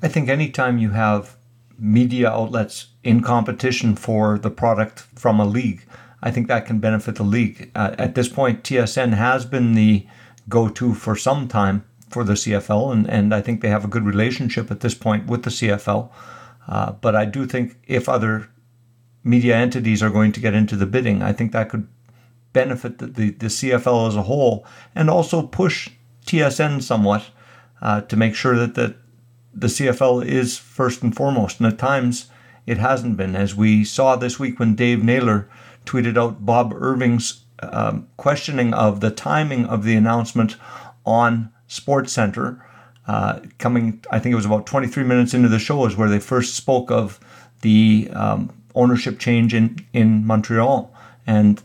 I 0.02 0.08
think 0.08 0.28
anytime 0.28 0.78
you 0.78 0.90
have 0.90 1.36
media 1.78 2.30
outlets 2.30 2.88
in 3.04 3.22
competition 3.22 3.94
for 3.94 4.38
the 4.38 4.50
product 4.50 5.00
from 5.14 5.38
a 5.38 5.44
league, 5.44 5.84
I 6.22 6.30
think 6.30 6.48
that 6.48 6.66
can 6.66 6.78
benefit 6.78 7.16
the 7.16 7.22
league. 7.22 7.70
Uh, 7.74 7.94
at 7.98 8.14
this 8.14 8.28
point, 8.28 8.64
TSN 8.64 9.14
has 9.14 9.44
been 9.44 9.74
the 9.74 10.06
go 10.48 10.68
to 10.68 10.94
for 10.94 11.14
some 11.14 11.46
time 11.46 11.84
for 12.08 12.24
the 12.24 12.32
CFL, 12.32 12.92
and, 12.92 13.08
and 13.08 13.34
I 13.34 13.40
think 13.40 13.60
they 13.60 13.68
have 13.68 13.84
a 13.84 13.88
good 13.88 14.04
relationship 14.04 14.70
at 14.70 14.80
this 14.80 14.94
point 14.94 15.26
with 15.26 15.42
the 15.42 15.50
CFL. 15.50 16.10
Uh, 16.68 16.92
but 16.92 17.16
I 17.16 17.24
do 17.24 17.46
think 17.46 17.76
if 17.86 18.08
other 18.08 18.50
media 19.24 19.56
entities 19.56 20.02
are 20.02 20.10
going 20.10 20.32
to 20.32 20.40
get 20.40 20.54
into 20.54 20.76
the 20.76 20.86
bidding, 20.86 21.22
I 21.22 21.32
think 21.32 21.52
that 21.52 21.70
could 21.70 21.88
benefit 22.52 22.98
the, 22.98 23.06
the, 23.06 23.30
the 23.30 23.46
CFL 23.46 24.08
as 24.08 24.16
a 24.16 24.22
whole 24.22 24.66
and 24.94 25.08
also 25.08 25.42
push 25.42 25.90
TSN 26.26 26.82
somewhat 26.82 27.26
uh, 27.80 28.02
to 28.02 28.16
make 28.16 28.34
sure 28.34 28.56
that 28.56 28.74
the, 28.74 28.96
the 29.54 29.66
CFL 29.68 30.24
is 30.24 30.58
first 30.58 31.02
and 31.02 31.14
foremost. 31.14 31.58
And 31.58 31.66
at 31.66 31.78
times 31.78 32.26
it 32.66 32.78
hasn't 32.78 33.16
been, 33.16 33.34
as 33.34 33.54
we 33.54 33.84
saw 33.84 34.16
this 34.16 34.38
week 34.38 34.58
when 34.58 34.74
Dave 34.74 35.02
Naylor 35.02 35.48
tweeted 35.86 36.18
out 36.18 36.44
Bob 36.44 36.74
Irving's 36.74 37.44
um, 37.62 38.08
questioning 38.16 38.74
of 38.74 39.00
the 39.00 39.10
timing 39.10 39.64
of 39.64 39.84
the 39.84 39.96
announcement 39.96 40.56
on 41.04 41.50
Sports 41.66 42.12
Center 42.12 42.64
uh, 43.08 43.40
coming, 43.58 44.04
I 44.10 44.18
think 44.18 44.32
it 44.32 44.36
was 44.36 44.44
about 44.44 44.66
23 44.66 45.02
minutes 45.02 45.34
into 45.34 45.48
the 45.48 45.58
show, 45.58 45.86
is 45.86 45.96
where 45.96 46.10
they 46.10 46.20
first 46.20 46.54
spoke 46.54 46.90
of 46.90 47.18
the 47.62 48.08
um, 48.12 48.52
ownership 48.74 49.18
change 49.18 49.54
in, 49.54 49.84
in 49.92 50.26
Montreal. 50.26 50.94
And 51.26 51.62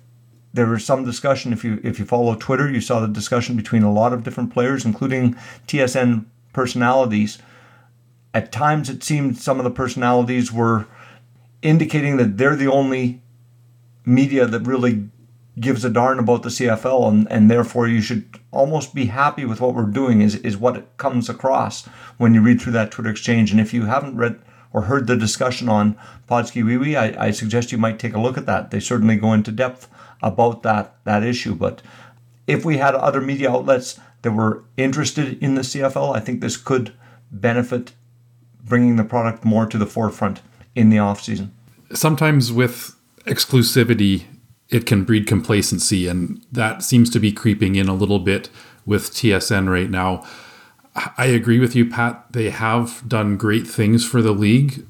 there 0.54 0.68
was 0.68 0.86
some 0.86 1.04
discussion. 1.04 1.52
If 1.52 1.64
you 1.64 1.80
if 1.84 2.00
you 2.00 2.06
follow 2.06 2.36
Twitter, 2.36 2.70
you 2.70 2.80
saw 2.80 3.00
the 3.00 3.08
discussion 3.08 3.56
between 3.56 3.84
a 3.84 3.92
lot 3.92 4.14
of 4.14 4.24
different 4.24 4.54
players, 4.54 4.86
including 4.86 5.36
TSN 5.68 6.26
personalities. 6.54 7.40
At 8.34 8.52
times, 8.52 8.90
it 8.90 9.04
seemed 9.04 9.38
some 9.38 9.60
of 9.60 9.64
the 9.64 9.72
personalities 9.72 10.52
were 10.52 10.88
indicating 11.62 12.18
that 12.18 12.38
they're 12.38 12.56
the 12.56 12.72
only 12.72 13.22
media 14.06 14.46
that 14.46 14.62
really 14.62 15.10
gives 15.60 15.86
a 15.86 15.90
darn 15.90 16.20
about 16.20 16.44
the 16.44 16.50
CFL, 16.50 17.08
and, 17.08 17.32
and 17.32 17.50
therefore 17.50 17.88
you 17.88 18.02
should 18.02 18.40
almost 18.52 18.96
be 18.96 19.06
happy 19.06 19.46
with 19.46 19.62
what 19.62 19.76
we're 19.76 19.84
doing, 19.84 20.22
is, 20.22 20.36
is 20.38 20.58
what 20.58 20.98
comes 20.98 21.30
across 21.30 21.86
when 22.18 22.34
you 22.34 22.42
read 22.42 22.62
through 22.62 22.74
that 22.74 22.92
Twitter 22.92 23.10
exchange. 23.10 23.52
And 23.52 23.60
if 23.60 23.74
you 23.74 23.86
haven't 23.86 24.18
read 24.18 24.40
or 24.72 24.84
heard 24.84 25.06
the 25.06 25.16
discussion 25.16 25.70
on 25.70 25.96
Podski 26.28 26.66
Wee 26.66 26.78
Wee, 26.78 26.96
I, 26.96 27.28
I 27.28 27.32
suggest 27.32 27.72
you 27.72 27.78
might 27.78 28.00
take 28.00 28.16
a 28.16 28.20
look 28.20 28.38
at 28.38 28.48
that. 28.48 28.72
They 28.72 28.80
certainly 28.80 29.16
go 29.16 29.34
into 29.34 29.52
depth 29.52 29.88
about 30.22 30.64
that, 30.64 30.96
that 31.04 31.24
issue. 31.24 31.54
But 31.54 31.82
if 32.48 32.66
we 32.66 32.78
had 32.78 32.96
other 32.96 33.22
media 33.22 33.52
outlets 33.52 34.00
that 34.24 34.32
were 34.32 34.64
interested 34.78 35.42
in 35.44 35.56
the 35.56 35.62
CFL, 35.62 36.16
I 36.16 36.20
think 36.20 36.42
this 36.42 36.58
could 36.58 36.94
benefit 37.32 37.94
bringing 38.64 38.96
the 38.96 39.04
product 39.04 39.46
more 39.46 39.66
to 39.66 39.78
the 39.78 39.86
forefront 39.86 40.42
in 40.76 40.90
the 40.90 41.00
off 41.00 41.22
season. 41.22 41.54
Sometimes 41.94 42.52
with 42.52 42.96
exclusivity, 43.26 44.24
it 44.70 44.86
can 44.86 45.04
breed 45.04 45.28
complacency, 45.28 46.08
and 46.08 46.42
that 46.52 46.84
seems 46.84 47.10
to 47.12 47.20
be 47.20 47.32
creeping 47.32 47.76
in 47.76 47.88
a 47.88 47.94
little 47.94 48.20
bit 48.20 48.50
with 48.86 49.12
TSN 49.12 49.70
right 49.70 49.90
now. 49.90 50.26
I 51.18 51.26
agree 51.26 51.60
with 51.60 51.76
you, 51.76 51.90
Pat. 51.90 52.26
They 52.32 52.50
have 52.52 53.04
done 53.08 53.38
great 53.38 53.66
things 53.66 54.06
for 54.06 54.22
the 54.22 54.32
league 54.32 54.86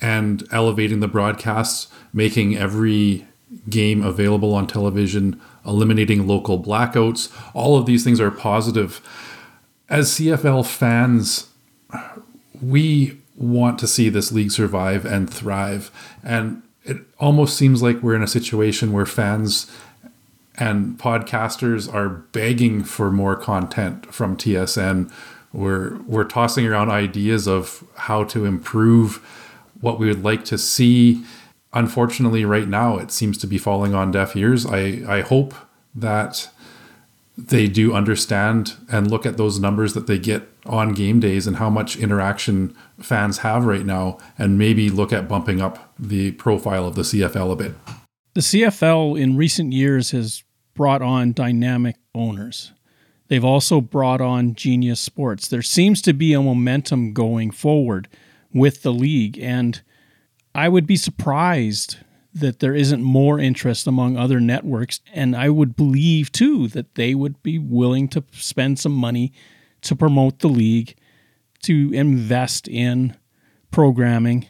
and 0.00 0.46
elevating 0.50 1.00
the 1.00 1.08
broadcasts, 1.08 1.88
making 2.12 2.56
every 2.56 3.26
game 3.70 4.02
available 4.02 4.54
on 4.54 4.66
television, 4.66 5.40
eliminating 5.64 6.26
local 6.26 6.62
blackouts. 6.62 7.32
All 7.54 7.78
of 7.78 7.86
these 7.86 8.02
things 8.02 8.20
are 8.20 8.30
positive. 8.30 9.00
As 9.88 10.10
CFL 10.10 10.66
fans, 10.66 11.48
we 12.60 13.20
want 13.36 13.78
to 13.78 13.86
see 13.86 14.08
this 14.08 14.32
league 14.32 14.50
survive 14.50 15.04
and 15.04 15.32
thrive. 15.32 15.90
And 16.24 16.62
it 16.84 16.98
almost 17.18 17.56
seems 17.56 17.82
like 17.82 18.02
we're 18.02 18.14
in 18.14 18.22
a 18.22 18.28
situation 18.28 18.92
where 18.92 19.06
fans 19.06 19.70
and 20.56 20.98
podcasters 20.98 21.92
are 21.92 22.08
begging 22.08 22.84
for 22.84 23.10
more 23.10 23.36
content 23.36 24.12
from 24.14 24.36
TSN. 24.36 25.10
We're 25.52 25.96
we're 26.02 26.24
tossing 26.24 26.66
around 26.66 26.90
ideas 26.90 27.48
of 27.48 27.84
how 27.96 28.24
to 28.24 28.44
improve 28.44 29.16
what 29.80 29.98
we 29.98 30.06
would 30.06 30.22
like 30.22 30.44
to 30.46 30.58
see. 30.58 31.24
Unfortunately, 31.72 32.44
right 32.44 32.68
now 32.68 32.98
it 32.98 33.10
seems 33.10 33.38
to 33.38 33.46
be 33.46 33.58
falling 33.58 33.94
on 33.94 34.10
deaf 34.10 34.36
ears. 34.36 34.64
I, 34.66 35.02
I 35.08 35.20
hope 35.22 35.54
that 35.94 36.48
they 37.36 37.66
do 37.66 37.94
understand 37.94 38.74
and 38.90 39.10
look 39.10 39.26
at 39.26 39.36
those 39.36 39.58
numbers 39.58 39.94
that 39.94 40.06
they 40.06 40.18
get 40.18 40.48
on 40.66 40.92
game 40.92 41.20
days 41.20 41.46
and 41.46 41.56
how 41.56 41.68
much 41.68 41.96
interaction 41.96 42.74
fans 43.00 43.38
have 43.38 43.64
right 43.64 43.84
now 43.84 44.18
and 44.38 44.56
maybe 44.56 44.88
look 44.88 45.12
at 45.12 45.28
bumping 45.28 45.60
up 45.60 45.92
the 45.98 46.30
profile 46.32 46.86
of 46.86 46.94
the 46.94 47.02
CFL 47.02 47.52
a 47.52 47.56
bit. 47.56 47.74
The 48.34 48.40
CFL 48.40 49.20
in 49.20 49.36
recent 49.36 49.72
years 49.72 50.12
has 50.12 50.42
brought 50.74 51.02
on 51.02 51.32
dynamic 51.32 51.96
owners. 52.14 52.72
They've 53.28 53.44
also 53.44 53.80
brought 53.80 54.20
on 54.20 54.54
genius 54.54 55.00
sports. 55.00 55.48
There 55.48 55.62
seems 55.62 56.02
to 56.02 56.12
be 56.12 56.32
a 56.32 56.42
momentum 56.42 57.12
going 57.12 57.50
forward 57.50 58.08
with 58.52 58.82
the 58.82 58.92
league, 58.92 59.38
and 59.38 59.80
I 60.54 60.68
would 60.68 60.86
be 60.86 60.96
surprised 60.96 61.96
that 62.34 62.58
there 62.58 62.74
isn't 62.74 63.02
more 63.02 63.38
interest 63.38 63.86
among 63.86 64.16
other 64.16 64.40
networks. 64.40 65.00
And 65.12 65.36
I 65.36 65.48
would 65.48 65.76
believe 65.76 66.32
too 66.32 66.68
that 66.68 66.96
they 66.96 67.14
would 67.14 67.42
be 67.42 67.58
willing 67.58 68.08
to 68.08 68.24
spend 68.32 68.78
some 68.78 68.92
money 68.92 69.32
to 69.82 69.94
promote 69.94 70.40
the 70.40 70.48
league, 70.48 70.96
to 71.62 71.92
invest 71.92 72.66
in 72.66 73.16
programming. 73.70 74.48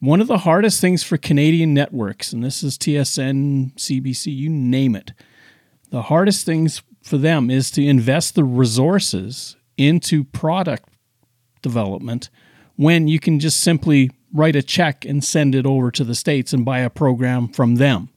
One 0.00 0.20
of 0.20 0.28
the 0.28 0.38
hardest 0.38 0.80
things 0.80 1.02
for 1.02 1.16
Canadian 1.16 1.74
networks, 1.74 2.32
and 2.32 2.42
this 2.42 2.62
is 2.62 2.78
TSN, 2.78 3.74
CBC, 3.74 4.34
you 4.34 4.48
name 4.48 4.96
it, 4.96 5.12
the 5.90 6.02
hardest 6.02 6.46
things 6.46 6.82
for 7.02 7.18
them 7.18 7.50
is 7.50 7.70
to 7.72 7.86
invest 7.86 8.34
the 8.34 8.44
resources 8.44 9.56
into 9.76 10.24
product 10.24 10.88
development 11.62 12.30
when 12.76 13.08
you 13.08 13.18
can 13.18 13.40
just 13.40 13.60
simply 13.60 14.10
write 14.36 14.56
a 14.56 14.62
check 14.62 15.04
and 15.04 15.24
send 15.24 15.54
it 15.54 15.66
over 15.66 15.90
to 15.90 16.04
the 16.04 16.14
States 16.14 16.52
and 16.52 16.64
buy 16.64 16.80
a 16.80 16.90
program 16.90 17.48
from 17.48 17.76
them. 17.76 18.08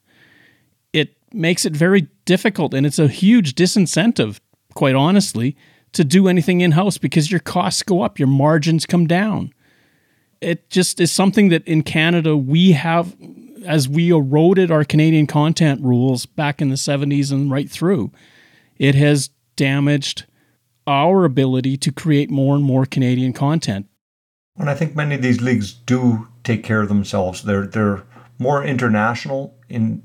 It 0.93 1.15
makes 1.33 1.65
it 1.65 1.73
very 1.73 2.07
difficult 2.25 2.73
and 2.73 2.85
it's 2.85 2.99
a 2.99 3.07
huge 3.07 3.55
disincentive, 3.55 4.39
quite 4.73 4.95
honestly, 4.95 5.55
to 5.93 6.03
do 6.03 6.27
anything 6.27 6.61
in 6.61 6.71
house 6.71 6.97
because 6.97 7.31
your 7.31 7.39
costs 7.39 7.83
go 7.83 8.01
up, 8.01 8.19
your 8.19 8.27
margins 8.27 8.85
come 8.85 9.07
down. 9.07 9.53
It 10.41 10.69
just 10.69 10.99
is 11.01 11.11
something 11.11 11.49
that 11.49 11.67
in 11.67 11.83
Canada 11.83 12.37
we 12.37 12.73
have, 12.73 13.15
as 13.65 13.89
we 13.89 14.11
eroded 14.11 14.71
our 14.71 14.83
Canadian 14.83 15.27
content 15.27 15.81
rules 15.83 16.25
back 16.25 16.61
in 16.61 16.69
the 16.69 16.75
70s 16.75 17.31
and 17.31 17.51
right 17.51 17.69
through, 17.69 18.11
it 18.77 18.95
has 18.95 19.29
damaged 19.55 20.25
our 20.87 21.25
ability 21.25 21.77
to 21.77 21.91
create 21.91 22.29
more 22.29 22.55
and 22.55 22.63
more 22.63 22.85
Canadian 22.85 23.33
content. 23.33 23.88
And 24.59 24.69
I 24.69 24.75
think 24.75 24.95
many 24.95 25.15
of 25.15 25.21
these 25.21 25.41
leagues 25.41 25.71
do 25.71 26.27
take 26.43 26.63
care 26.63 26.81
of 26.81 26.89
themselves. 26.89 27.43
They're 27.43 27.65
they're 27.65 28.03
more 28.37 28.63
international 28.63 29.55
in 29.69 30.03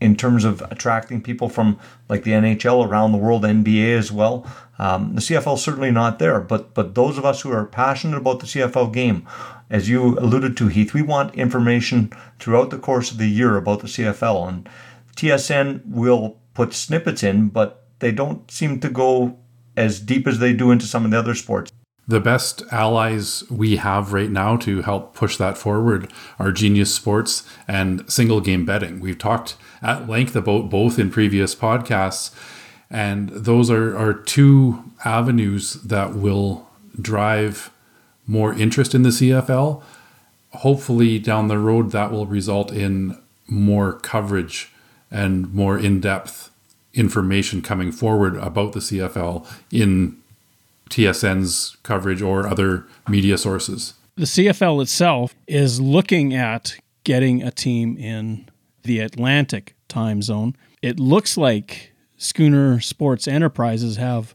in 0.00 0.14
terms 0.14 0.44
of 0.44 0.62
attracting 0.70 1.22
people 1.22 1.48
from 1.48 1.78
like 2.08 2.22
the 2.22 2.32
NHL 2.32 2.86
around 2.86 3.12
the 3.12 3.18
world, 3.18 3.42
NBA 3.42 3.96
as 3.96 4.12
well. 4.12 4.46
Um, 4.78 5.14
the 5.14 5.20
CFL 5.20 5.58
certainly 5.58 5.90
not 5.90 6.18
there, 6.18 6.40
but 6.40 6.72
but 6.74 6.94
those 6.94 7.18
of 7.18 7.24
us 7.24 7.40
who 7.40 7.50
are 7.50 7.64
passionate 7.64 8.18
about 8.18 8.40
the 8.40 8.46
CFL 8.46 8.92
game, 8.92 9.26
as 9.70 9.88
you 9.88 10.18
alluded 10.18 10.56
to, 10.58 10.68
Heath, 10.68 10.94
we 10.94 11.02
want 11.02 11.34
information 11.34 12.12
throughout 12.38 12.70
the 12.70 12.78
course 12.78 13.10
of 13.10 13.18
the 13.18 13.28
year 13.28 13.56
about 13.56 13.80
the 13.80 13.88
CFL, 13.88 14.48
and 14.48 14.68
TSN 15.16 15.84
will 15.86 16.38
put 16.54 16.74
snippets 16.74 17.22
in, 17.22 17.48
but 17.48 17.84
they 17.98 18.12
don't 18.12 18.50
seem 18.50 18.78
to 18.80 18.88
go 18.88 19.38
as 19.76 19.98
deep 19.98 20.26
as 20.26 20.38
they 20.38 20.52
do 20.52 20.70
into 20.70 20.86
some 20.86 21.04
of 21.04 21.10
the 21.10 21.18
other 21.18 21.34
sports. 21.34 21.72
The 22.08 22.20
best 22.20 22.62
allies 22.70 23.42
we 23.50 23.76
have 23.76 24.12
right 24.12 24.30
now 24.30 24.56
to 24.58 24.82
help 24.82 25.14
push 25.14 25.36
that 25.38 25.58
forward 25.58 26.12
are 26.38 26.52
Genius 26.52 26.94
Sports 26.94 27.42
and 27.66 28.08
single 28.10 28.40
game 28.40 28.64
betting. 28.64 29.00
We've 29.00 29.18
talked 29.18 29.56
at 29.82 30.08
length 30.08 30.36
about 30.36 30.70
both 30.70 31.00
in 31.00 31.10
previous 31.10 31.54
podcasts, 31.56 32.32
and 32.88 33.30
those 33.30 33.70
are, 33.70 33.96
are 33.98 34.14
two 34.14 34.84
avenues 35.04 35.74
that 35.74 36.14
will 36.14 36.68
drive 37.00 37.72
more 38.24 38.54
interest 38.54 38.94
in 38.94 39.02
the 39.02 39.08
CFL. 39.08 39.82
Hopefully, 40.50 41.18
down 41.18 41.48
the 41.48 41.58
road, 41.58 41.90
that 41.90 42.12
will 42.12 42.26
result 42.26 42.70
in 42.70 43.20
more 43.48 43.94
coverage 43.94 44.72
and 45.10 45.52
more 45.52 45.76
in 45.76 46.00
depth 46.00 46.50
information 46.94 47.62
coming 47.62 47.90
forward 47.90 48.36
about 48.36 48.72
the 48.72 48.80
CFL 48.80 49.46
in 49.72 50.16
TSN's 50.90 51.76
coverage 51.82 52.22
or 52.22 52.46
other 52.46 52.86
media 53.08 53.38
sources. 53.38 53.94
The 54.16 54.24
CFL 54.24 54.80
itself 54.82 55.34
is 55.46 55.80
looking 55.80 56.34
at 56.34 56.76
getting 57.04 57.42
a 57.42 57.50
team 57.50 57.96
in 57.98 58.48
the 58.82 59.00
Atlantic 59.00 59.76
time 59.88 60.22
zone. 60.22 60.56
It 60.82 60.98
looks 60.98 61.36
like 61.36 61.92
Schooner 62.16 62.80
Sports 62.80 63.28
Enterprises 63.28 63.96
have 63.96 64.34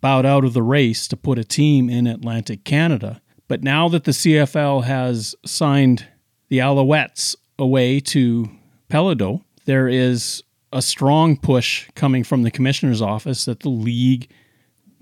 bowed 0.00 0.24
out 0.24 0.44
of 0.44 0.54
the 0.54 0.62
race 0.62 1.08
to 1.08 1.16
put 1.16 1.38
a 1.38 1.44
team 1.44 1.90
in 1.90 2.06
Atlantic 2.06 2.64
Canada. 2.64 3.20
But 3.48 3.62
now 3.62 3.88
that 3.88 4.04
the 4.04 4.12
CFL 4.12 4.84
has 4.84 5.34
signed 5.44 6.06
the 6.48 6.58
Alouettes 6.58 7.34
away 7.58 8.00
to 8.00 8.48
Péladeau, 8.90 9.42
there 9.64 9.88
is 9.88 10.42
a 10.72 10.82
strong 10.82 11.36
push 11.36 11.88
coming 11.94 12.24
from 12.24 12.42
the 12.42 12.50
commissioner's 12.50 13.02
office 13.02 13.44
that 13.46 13.60
the 13.60 13.68
league 13.68 14.28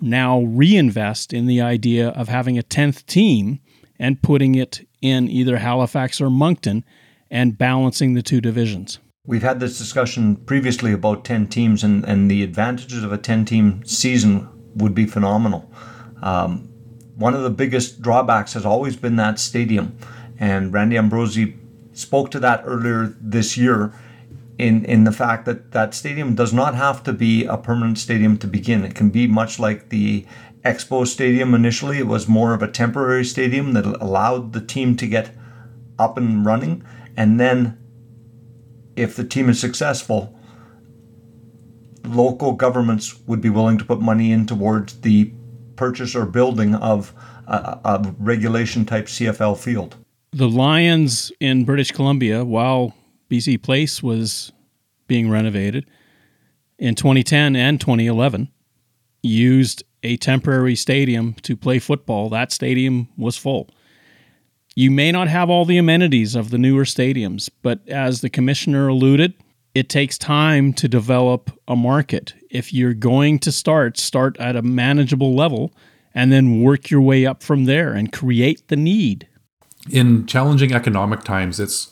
now 0.00 0.40
reinvest 0.42 1.32
in 1.32 1.46
the 1.46 1.60
idea 1.60 2.08
of 2.08 2.28
having 2.28 2.58
a 2.58 2.62
10th 2.62 3.06
team 3.06 3.60
and 3.98 4.22
putting 4.22 4.54
it 4.54 4.86
in 5.00 5.28
either 5.28 5.58
Halifax 5.58 6.20
or 6.20 6.30
Moncton 6.30 6.84
and 7.30 7.58
balancing 7.58 8.14
the 8.14 8.22
two 8.22 8.40
divisions. 8.40 8.98
We've 9.24 9.42
had 9.42 9.58
this 9.58 9.78
discussion 9.78 10.36
previously 10.36 10.92
about 10.92 11.24
10 11.24 11.48
teams, 11.48 11.82
and, 11.82 12.04
and 12.04 12.30
the 12.30 12.42
advantages 12.44 13.02
of 13.02 13.12
a 13.12 13.18
10 13.18 13.44
team 13.44 13.84
season 13.84 14.48
would 14.76 14.94
be 14.94 15.06
phenomenal. 15.06 15.70
Um, 16.22 16.68
one 17.16 17.34
of 17.34 17.42
the 17.42 17.50
biggest 17.50 18.02
drawbacks 18.02 18.52
has 18.52 18.64
always 18.64 18.96
been 18.96 19.16
that 19.16 19.40
stadium, 19.40 19.96
and 20.38 20.72
Randy 20.72 20.96
Ambrosie 20.96 21.56
spoke 21.92 22.30
to 22.30 22.40
that 22.40 22.62
earlier 22.64 23.16
this 23.20 23.56
year 23.56 23.92
in 24.58 24.84
in 24.84 25.04
the 25.04 25.12
fact 25.12 25.44
that 25.44 25.72
that 25.72 25.94
stadium 25.94 26.34
does 26.34 26.52
not 26.52 26.74
have 26.74 27.02
to 27.04 27.12
be 27.12 27.44
a 27.44 27.56
permanent 27.56 27.98
stadium 27.98 28.38
to 28.38 28.46
begin. 28.46 28.84
It 28.84 28.94
can 28.94 29.10
be 29.10 29.26
much 29.26 29.58
like 29.58 29.90
the 29.90 30.26
Expo 30.64 31.06
Stadium 31.06 31.54
initially. 31.54 31.98
It 31.98 32.06
was 32.06 32.26
more 32.26 32.54
of 32.54 32.62
a 32.62 32.68
temporary 32.68 33.24
stadium 33.24 33.72
that 33.72 33.86
allowed 33.86 34.52
the 34.52 34.60
team 34.60 34.96
to 34.96 35.06
get 35.06 35.30
up 35.98 36.18
and 36.18 36.44
running, 36.44 36.82
and 37.16 37.38
then 37.38 37.78
if 38.96 39.14
the 39.14 39.24
team 39.24 39.48
is 39.48 39.60
successful, 39.60 40.38
local 42.04 42.52
governments 42.52 43.20
would 43.26 43.40
be 43.40 43.50
willing 43.50 43.78
to 43.78 43.84
put 43.84 44.00
money 44.00 44.32
in 44.32 44.46
towards 44.46 45.00
the 45.00 45.32
purchase 45.76 46.14
or 46.14 46.24
building 46.24 46.74
of 46.74 47.12
a, 47.46 47.78
a 47.84 48.14
regulation 48.18 48.84
type 48.84 49.06
CFL 49.06 49.58
field. 49.58 49.96
The 50.32 50.48
Lions 50.48 51.30
in 51.40 51.64
British 51.64 51.92
Columbia, 51.92 52.44
while 52.44 52.94
BC 53.28 53.62
Place 53.62 54.02
was 54.02 54.52
being 55.06 55.30
renovated 55.30 55.88
in 56.78 56.94
2010 56.94 57.56
and 57.56 57.80
2011 57.80 58.48
used 59.22 59.82
a 60.02 60.16
temporary 60.16 60.76
stadium 60.76 61.34
to 61.42 61.56
play 61.56 61.78
football. 61.78 62.28
That 62.28 62.52
stadium 62.52 63.08
was 63.16 63.36
full. 63.36 63.68
You 64.74 64.90
may 64.90 65.10
not 65.10 65.28
have 65.28 65.48
all 65.48 65.64
the 65.64 65.78
amenities 65.78 66.34
of 66.34 66.50
the 66.50 66.58
newer 66.58 66.84
stadiums, 66.84 67.48
but 67.62 67.86
as 67.88 68.20
the 68.20 68.28
commissioner 68.28 68.88
alluded, 68.88 69.34
it 69.74 69.88
takes 69.88 70.16
time 70.16 70.72
to 70.74 70.88
develop 70.88 71.50
a 71.66 71.74
market. 71.74 72.34
If 72.50 72.72
you're 72.72 72.94
going 72.94 73.38
to 73.40 73.52
start, 73.52 73.98
start 73.98 74.38
at 74.38 74.54
a 74.54 74.62
manageable 74.62 75.34
level 75.34 75.72
and 76.14 76.30
then 76.30 76.62
work 76.62 76.90
your 76.90 77.00
way 77.00 77.26
up 77.26 77.42
from 77.42 77.64
there 77.64 77.92
and 77.92 78.12
create 78.12 78.68
the 78.68 78.76
need. 78.76 79.28
In 79.90 80.26
challenging 80.26 80.72
economic 80.72 81.24
times, 81.24 81.60
it's 81.60 81.90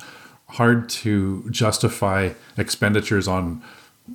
hard 0.55 0.88
to 0.88 1.49
justify 1.51 2.31
expenditures 2.57 3.27
on 3.27 3.62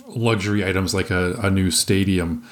luxury 0.07 0.65
items 0.65 0.93
like 0.93 1.09
a, 1.09 1.33
a 1.41 1.49
new 1.49 1.69
stadium. 1.69 2.43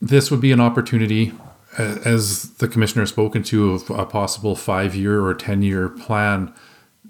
This 0.00 0.30
would 0.30 0.40
be 0.40 0.52
an 0.52 0.60
opportunity, 0.60 1.32
as 1.78 2.50
the 2.54 2.68
commissioner 2.68 3.02
has 3.02 3.10
spoken 3.10 3.42
to, 3.44 3.72
of 3.72 3.90
a 3.90 4.06
possible 4.06 4.54
five 4.56 4.94
year 4.94 5.24
or 5.24 5.34
10 5.34 5.62
year 5.62 5.88
plan 5.88 6.52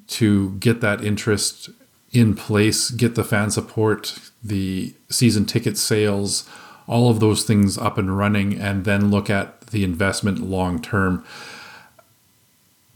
to 0.08 0.52
get 0.52 0.80
that 0.80 1.04
interest 1.04 1.70
in 2.12 2.34
place, 2.34 2.90
get 2.90 3.14
the 3.14 3.24
fan 3.24 3.50
support, 3.50 4.18
the 4.42 4.94
season 5.08 5.46
ticket 5.46 5.78
sales, 5.78 6.48
all 6.86 7.10
of 7.10 7.20
those 7.20 7.44
things 7.44 7.78
up 7.78 7.96
and 7.96 8.16
running, 8.16 8.58
and 8.58 8.84
then 8.84 9.10
look 9.10 9.30
at 9.30 9.62
the 9.68 9.84
investment 9.84 10.38
long 10.40 10.80
term. 10.80 11.24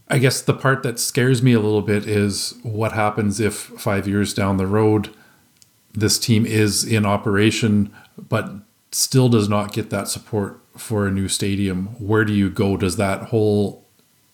I 0.09 0.19
guess 0.19 0.41
the 0.41 0.53
part 0.53 0.83
that 0.83 0.99
scares 0.99 1.43
me 1.43 1.53
a 1.53 1.59
little 1.59 1.81
bit 1.81 2.07
is 2.07 2.55
what 2.63 2.93
happens 2.93 3.39
if 3.39 3.55
five 3.55 4.07
years 4.07 4.33
down 4.33 4.57
the 4.57 4.67
road, 4.67 5.13
this 5.93 6.17
team 6.17 6.45
is 6.45 6.85
in 6.85 7.05
operation, 7.05 7.93
but 8.17 8.51
still 8.91 9.27
does 9.27 9.49
not 9.49 9.73
get 9.73 9.89
that 9.89 10.07
support 10.07 10.61
for 10.77 11.07
a 11.07 11.11
new 11.11 11.27
stadium. 11.27 11.87
Where 11.99 12.23
do 12.23 12.33
you 12.33 12.49
go? 12.49 12.77
Does 12.77 12.95
that 12.95 13.23
whole 13.23 13.85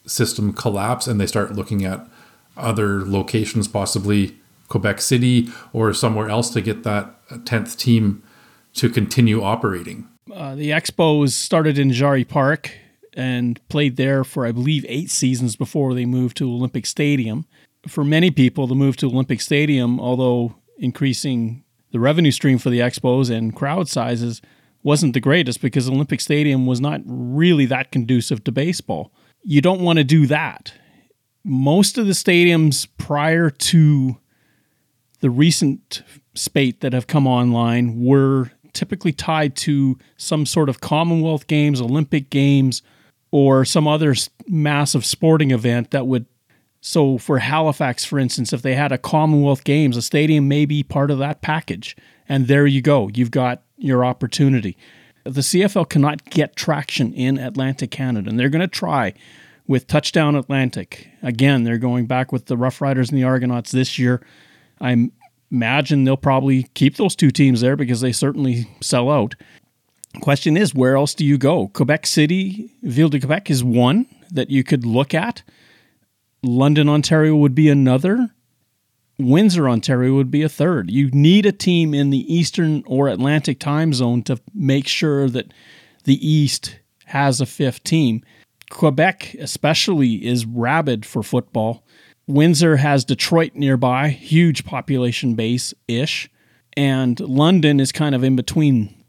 system 0.06 0.54
collapse 0.54 1.08
and 1.08 1.20
they 1.20 1.26
start 1.28 1.56
looking 1.56 1.86
at 1.86 2.08
other 2.56 3.04
locations, 3.04 3.68
possibly 3.68 4.38
Quebec 4.68 5.02
City 5.02 5.50
or 5.72 5.94
somewhere 5.94 6.30
else 6.30 6.52
to 6.52 6.62
get 6.62 6.84
that 6.84 7.28
10th 7.30 7.78
team 7.78 8.22
to 8.76 8.90
continue 8.90 9.42
operating? 9.42 10.08
Uh, 10.32 10.56
the 10.56 10.70
Expos 10.70 11.32
started 11.32 11.80
in 11.80 11.92
Jarry 11.92 12.24
Park 12.24 12.72
and 13.16 13.60
played 13.70 13.98
there 13.98 14.24
for, 14.24 14.46
I 14.46 14.52
believe, 14.52 14.86
eight 14.88 15.10
seasons 15.10 15.56
before 15.56 15.94
they 15.94 16.06
moved 16.06 16.38
to 16.38 16.50
Olympic 16.50 16.86
Stadium. 16.86 17.46
For 17.88 18.04
many 18.04 18.32
people, 18.32 18.68
the 18.68 18.76
move 18.76 18.98
to 18.98 19.08
Olympic 19.08 19.42
Stadium, 19.42 20.00
although 20.00 20.56
increasing 20.78 21.64
the 21.92 22.00
revenue 22.00 22.32
stream 22.32 22.58
for 22.58 22.70
the 22.70 22.80
Expos 22.80 23.30
and 23.30 23.56
crowd 23.56 23.88
sizes, 23.88 24.42
wasn't 24.82 25.14
the 25.14 25.20
greatest 25.20 25.62
because 25.62 25.88
Olympic 25.88 26.20
Stadium 26.22 26.66
was 26.66 26.82
not 26.82 27.02
really 27.06 27.66
that 27.68 27.92
conducive 27.92 28.44
to 28.44 28.52
baseball. 28.52 29.12
You 29.44 29.62
don't 29.62 29.82
want 29.82 29.98
to 29.98 30.04
do 30.04 30.28
that. 30.28 30.74
Most 31.44 31.98
of 31.98 32.06
the 32.06 32.14
stadiums 32.14 32.88
prior 32.98 33.50
to 33.50 34.18
the 35.20 35.30
recent 35.30 36.04
spate 36.36 36.82
that 36.82 36.94
have 36.94 37.08
come 37.08 37.28
online 37.28 38.04
were 38.04 38.52
typically 38.74 39.14
tied 39.14 39.56
to 39.56 39.98
some 40.18 40.46
sort 40.46 40.68
of 40.68 40.82
Commonwealth 40.82 41.48
Games, 41.48 41.80
Olympic 41.80 42.30
Games, 42.30 42.82
or 43.34 43.66
some 43.66 43.88
other 43.88 44.14
massive 44.48 45.04
sporting 45.04 45.50
event 45.50 45.90
that 45.90 46.06
would 46.06 46.28
so 46.82 47.18
for 47.18 47.40
Halifax 47.40 48.06
for 48.06 48.20
instance 48.20 48.54
if 48.54 48.62
they 48.62 48.76
had 48.76 48.92
a 48.92 48.98
Commonwealth 49.00 49.64
Games 49.64 49.98
a 49.98 50.04
stadium 50.04 50.48
may 50.48 50.66
be 50.66 50.84
part 50.84 51.10
of 51.10 51.18
that 51.18 51.42
package. 51.42 51.98
And 52.30 52.48
there 52.48 52.68
you 52.68 52.82
go. 52.82 53.10
You've 53.12 53.32
got 53.32 53.64
your 53.76 54.06
opportunity. 54.06 54.78
The 55.24 55.42
CFL 55.42 55.90
cannot 55.90 56.24
get 56.26 56.56
traction 56.56 57.12
in 57.14 57.40
Atlantic 57.40 57.90
Canada 57.90 58.30
and 58.30 58.40
they're 58.40 58.50
going 58.50 58.62
to 58.62 58.68
try 58.68 59.16
with 59.66 59.88
Touchdown 59.88 60.36
Atlantic. 60.36 61.10
Again 61.24 61.64
they're 61.64 61.80
going 61.80 62.06
back 62.06 62.32
with 62.32 62.46
the 62.46 62.56
Rough 62.56 62.82
Riders 62.82 63.10
and 63.10 63.18
the 63.18 63.24
Argonauts 63.24 63.72
this 63.72 63.98
year. 63.98 64.24
I 64.80 65.10
imagine 65.50 66.04
they'll 66.04 66.18
probably 66.18 66.68
keep 66.76 66.98
those 66.98 67.16
two 67.16 67.32
teams 67.32 67.62
there 67.62 67.76
because 67.76 68.02
they 68.02 68.12
certainly 68.12 68.68
sell 68.80 69.10
out 69.10 69.34
Question 70.22 70.56
is, 70.56 70.76
where 70.76 70.96
else 70.96 71.14
do 71.14 71.26
you 71.26 71.38
go? 71.38 71.70
Quebec 71.70 72.06
City, 72.06 72.72
Ville 72.84 73.10
de 73.10 73.20
Quebec 73.20 73.50
is 73.50 73.64
one 73.64 74.06
that 74.32 74.50
you 74.50 74.64
could 74.64 74.86
look 74.86 75.14
at. 75.14 75.44
London, 76.44 76.88
Ontario 76.88 77.36
would 77.36 77.56
be 77.56 77.70
another. 77.70 78.30
Windsor, 79.20 79.70
Ontario 79.70 80.16
would 80.16 80.32
be 80.32 80.44
a 80.44 80.50
third. 80.50 80.92
You 80.92 81.10
need 81.12 81.46
a 81.46 81.52
team 81.52 81.94
in 81.94 82.10
the 82.10 82.34
Eastern 82.34 82.84
or 82.86 83.08
Atlantic 83.08 83.60
time 83.60 83.94
zone 83.94 84.24
to 84.24 84.40
make 84.54 84.88
sure 84.88 85.30
that 85.30 85.54
the 86.04 86.28
East 86.28 86.80
has 87.06 87.40
a 87.42 87.46
fifth 87.46 87.84
team. 87.84 88.24
Quebec, 88.70 89.36
especially, 89.40 90.26
is 90.26 90.46
rabid 90.46 91.06
for 91.06 91.24
football. 91.24 91.86
Windsor 92.28 92.78
has 92.78 93.06
Detroit 93.06 93.54
nearby, 93.56 94.10
huge 94.10 94.66
population 94.66 95.36
base 95.36 95.74
ish, 95.88 96.30
and 96.76 97.20
London 97.20 97.80
is 97.80 97.92
kind 97.92 98.16
of 98.16 98.24
in 98.24 98.36
between. 98.36 99.03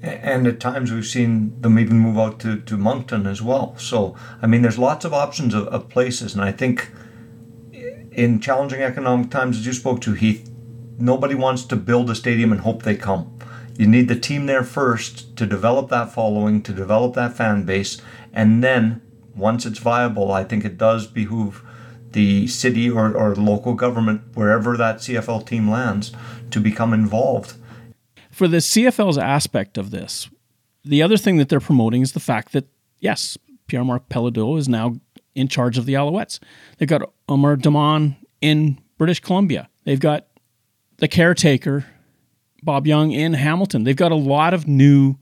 And 0.00 0.46
at 0.46 0.60
times 0.60 0.92
we've 0.92 1.06
seen 1.06 1.60
them 1.60 1.78
even 1.78 1.98
move 1.98 2.18
out 2.18 2.38
to, 2.40 2.60
to 2.60 2.76
Moncton 2.76 3.26
as 3.26 3.42
well. 3.42 3.76
So, 3.78 4.16
I 4.40 4.46
mean, 4.46 4.62
there's 4.62 4.78
lots 4.78 5.04
of 5.04 5.12
options 5.12 5.54
of, 5.54 5.66
of 5.68 5.88
places. 5.88 6.34
And 6.34 6.42
I 6.42 6.52
think 6.52 6.90
in 8.12 8.40
challenging 8.40 8.80
economic 8.80 9.30
times, 9.30 9.58
as 9.58 9.66
you 9.66 9.72
spoke 9.72 10.00
to, 10.02 10.12
Heath, 10.12 10.50
nobody 10.98 11.34
wants 11.34 11.64
to 11.64 11.76
build 11.76 12.10
a 12.10 12.14
stadium 12.14 12.52
and 12.52 12.60
hope 12.60 12.82
they 12.82 12.96
come. 12.96 13.38
You 13.76 13.86
need 13.86 14.08
the 14.08 14.18
team 14.18 14.46
there 14.46 14.64
first 14.64 15.36
to 15.36 15.46
develop 15.46 15.88
that 15.90 16.12
following, 16.12 16.62
to 16.62 16.72
develop 16.72 17.14
that 17.14 17.36
fan 17.36 17.64
base, 17.64 18.00
and 18.32 18.62
then 18.62 19.00
once 19.36 19.64
it's 19.64 19.78
viable, 19.78 20.32
I 20.32 20.42
think 20.42 20.64
it 20.64 20.76
does 20.76 21.06
behoove 21.06 21.62
the 22.10 22.48
city 22.48 22.90
or, 22.90 23.14
or 23.16 23.36
local 23.36 23.74
government, 23.74 24.22
wherever 24.34 24.76
that 24.76 24.96
CFL 24.96 25.46
team 25.46 25.70
lands, 25.70 26.12
to 26.50 26.60
become 26.60 26.92
involved. 26.92 27.54
For 28.38 28.46
the 28.46 28.58
CFL's 28.58 29.18
aspect 29.18 29.76
of 29.76 29.90
this, 29.90 30.30
the 30.84 31.02
other 31.02 31.16
thing 31.16 31.38
that 31.38 31.48
they're 31.48 31.58
promoting 31.58 32.02
is 32.02 32.12
the 32.12 32.20
fact 32.20 32.52
that, 32.52 32.68
yes, 33.00 33.36
Pierre 33.66 33.84
Marc 33.84 34.08
Péladeau 34.08 34.56
is 34.56 34.68
now 34.68 34.94
in 35.34 35.48
charge 35.48 35.76
of 35.76 35.86
the 35.86 35.94
Alouettes. 35.94 36.38
They've 36.76 36.88
got 36.88 37.02
Amar 37.28 37.56
Doman 37.56 38.14
in 38.40 38.78
British 38.96 39.18
Columbia. 39.18 39.68
They've 39.82 39.98
got 39.98 40.28
the 40.98 41.08
caretaker 41.08 41.84
Bob 42.62 42.86
Young 42.86 43.10
in 43.10 43.32
Hamilton. 43.32 43.82
They've 43.82 43.96
got 43.96 44.12
a 44.12 44.14
lot 44.14 44.54
of 44.54 44.68
new, 44.68 45.16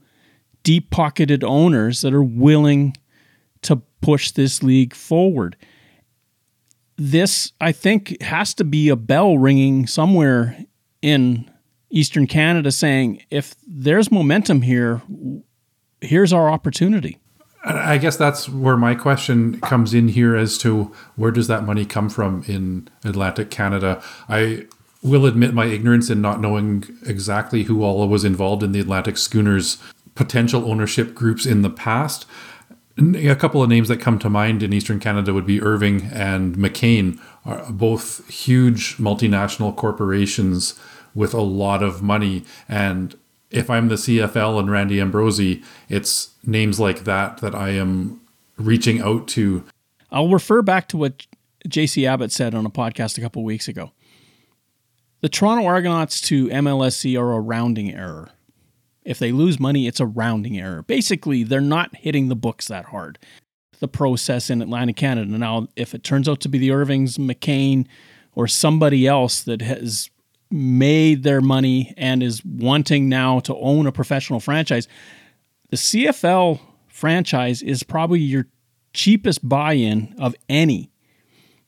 deep 0.61 0.91
pocketed 0.91 1.43
owners 1.43 2.01
that 2.01 2.13
are 2.13 2.21
willing 2.21 2.95
to 3.63 3.77
push 3.99 4.29
this 4.29 4.61
league 4.61 4.93
forward. 4.93 5.57
This, 6.97 7.51
I 7.59 7.71
think, 7.71 8.21
has 8.21 8.53
to 8.53 8.63
be 8.63 8.89
a 8.89 8.95
bell 8.95 9.39
ringing 9.39 9.87
somewhere 9.87 10.65
in 11.01 11.49
Eastern 11.89 12.27
Canada 12.27 12.71
saying 12.71 13.23
if 13.29 13.55
there's 13.65 14.11
momentum 14.11 14.61
here, 14.61 15.01
here's 16.01 16.33
our 16.33 16.49
opportunity. 16.49 17.17
I 17.63 17.97
guess 17.97 18.15
that's 18.15 18.47
where 18.47 18.77
my 18.77 18.95
question 18.95 19.59
comes 19.61 19.93
in 19.93 20.07
here 20.07 20.35
as 20.35 20.57
to 20.59 20.93
where 21.15 21.31
does 21.31 21.47
that 21.47 21.65
money 21.65 21.85
come 21.85 22.09
from 22.09 22.43
in 22.47 22.87
Atlantic 23.03 23.49
Canada? 23.49 24.01
I 24.29 24.67
will 25.03 25.25
admit 25.25 25.53
my 25.53 25.65
ignorance 25.65 26.09
in 26.09 26.21
not 26.21 26.39
knowing 26.39 26.85
exactly 27.05 27.63
who 27.63 27.83
all 27.83 28.07
was 28.07 28.23
involved 28.23 28.63
in 28.63 28.71
the 28.71 28.79
Atlantic 28.79 29.17
Schooners 29.17 29.77
potential 30.15 30.69
ownership 30.69 31.13
groups 31.13 31.45
in 31.45 31.61
the 31.61 31.69
past. 31.69 32.25
A 32.97 33.35
couple 33.35 33.61
of 33.61 33.69
names 33.69 33.89
that 33.89 33.97
come 33.97 34.17
to 34.19 34.29
mind 34.29 34.63
in 34.63 34.73
Eastern 34.73 34.99
Canada 34.99 35.33
would 35.33 35.45
be 35.45 35.61
Irving 35.61 36.09
and 36.11 36.55
McCain, 36.55 37.19
both 37.69 38.27
huge 38.27 38.97
multinational 38.97 39.75
corporations 39.75 40.79
with 41.17 41.33
a 41.33 41.41
lot 41.41 41.81
of 41.81 42.03
money. 42.03 42.43
And 42.69 43.17
if 43.49 43.71
I'm 43.71 43.87
the 43.87 43.95
CFL 43.95 44.59
and 44.59 44.69
Randy 44.69 45.01
Ambrosie, 45.01 45.63
it's 45.89 46.29
names 46.45 46.79
like 46.79 47.05
that 47.05 47.39
that 47.39 47.55
I 47.55 47.69
am 47.71 48.21
reaching 48.55 49.01
out 49.01 49.27
to. 49.29 49.63
I'll 50.11 50.29
refer 50.29 50.61
back 50.61 50.87
to 50.89 50.97
what 50.97 51.25
JC 51.67 52.05
Abbott 52.07 52.31
said 52.31 52.53
on 52.53 52.67
a 52.67 52.69
podcast 52.69 53.17
a 53.17 53.21
couple 53.21 53.43
weeks 53.43 53.67
ago. 53.67 53.91
The 55.21 55.29
Toronto 55.29 55.65
Argonauts 55.65 56.21
to 56.21 56.49
MLSE 56.49 57.19
are 57.19 57.33
a 57.33 57.39
rounding 57.39 57.93
error. 57.93 58.29
If 59.03 59.17
they 59.17 59.31
lose 59.31 59.59
money, 59.59 59.87
it's 59.87 59.99
a 59.99 60.05
rounding 60.05 60.59
error. 60.59 60.83
Basically, 60.83 61.43
they're 61.43 61.61
not 61.61 61.95
hitting 61.95 62.27
the 62.27 62.35
books 62.35 62.67
that 62.67 62.85
hard. 62.85 63.17
The 63.79 63.87
process 63.87 64.51
in 64.51 64.61
Atlantic 64.61 64.97
Canada. 64.97 65.31
Now, 65.31 65.67
if 65.75 65.95
it 65.95 66.03
turns 66.03 66.29
out 66.29 66.41
to 66.41 66.49
be 66.49 66.59
the 66.59 66.71
Irvings, 66.71 67.17
McCain, 67.17 67.87
or 68.35 68.47
somebody 68.47 69.07
else 69.07 69.41
that 69.41 69.63
has 69.63 70.11
made 70.49 71.23
their 71.23 71.41
money 71.41 71.93
and 71.97 72.23
is 72.23 72.43
wanting 72.45 73.09
now 73.09 73.39
to 73.41 73.55
own 73.55 73.87
a 73.87 73.91
professional 73.91 74.39
franchise, 74.39 74.87
the 75.69 75.77
CFL 75.77 76.59
franchise 76.87 77.61
is 77.61 77.83
probably 77.83 78.19
your 78.19 78.47
cheapest 78.93 79.47
buy 79.47 79.73
in 79.73 80.15
of 80.19 80.35
any. 80.49 80.89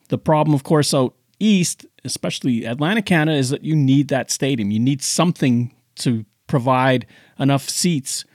The 0.08 0.18
problem, 0.18 0.56
of 0.56 0.63
course, 0.63 0.94
out 0.94 1.13
east 1.39 1.86
especially 2.04 2.65
Atlantic 2.65 3.06
Canada, 3.06 3.38
is 3.38 3.50
that 3.50 3.63
you 3.63 3.76
need 3.76 4.08
that 4.10 4.32
stadium. 4.32 4.72
You 4.72 4.80
need 4.80 5.02
something 5.02 5.74
to 5.96 6.26
provide 6.48 7.06
enough 7.38 7.70
seats. 7.70 8.26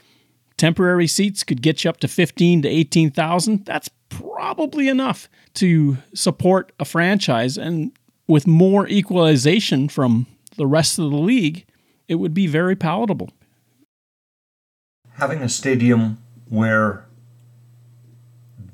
Temporary 0.56 1.06
seats 1.06 1.42
could 1.42 1.62
get 1.62 1.84
you 1.84 1.90
up 1.90 1.98
to 2.00 2.08
15 2.08 2.62
to 2.62 2.68
18,000. 2.68 3.64
That's 3.64 3.90
probably 4.08 4.88
enough 4.88 5.28
to 5.54 5.98
support 6.14 6.72
a 6.78 6.84
franchise 6.84 7.58
and 7.58 7.92
with 8.26 8.46
more 8.46 8.88
equalization 8.88 9.88
from 9.88 10.26
the 10.56 10.66
rest 10.66 10.98
of 10.98 11.10
the 11.10 11.16
league, 11.16 11.66
it 12.08 12.16
would 12.16 12.34
be 12.34 12.46
very 12.46 12.76
palatable. 12.76 13.30
Having 15.14 15.42
a 15.42 15.48
stadium 15.48 16.18
where 16.48 17.06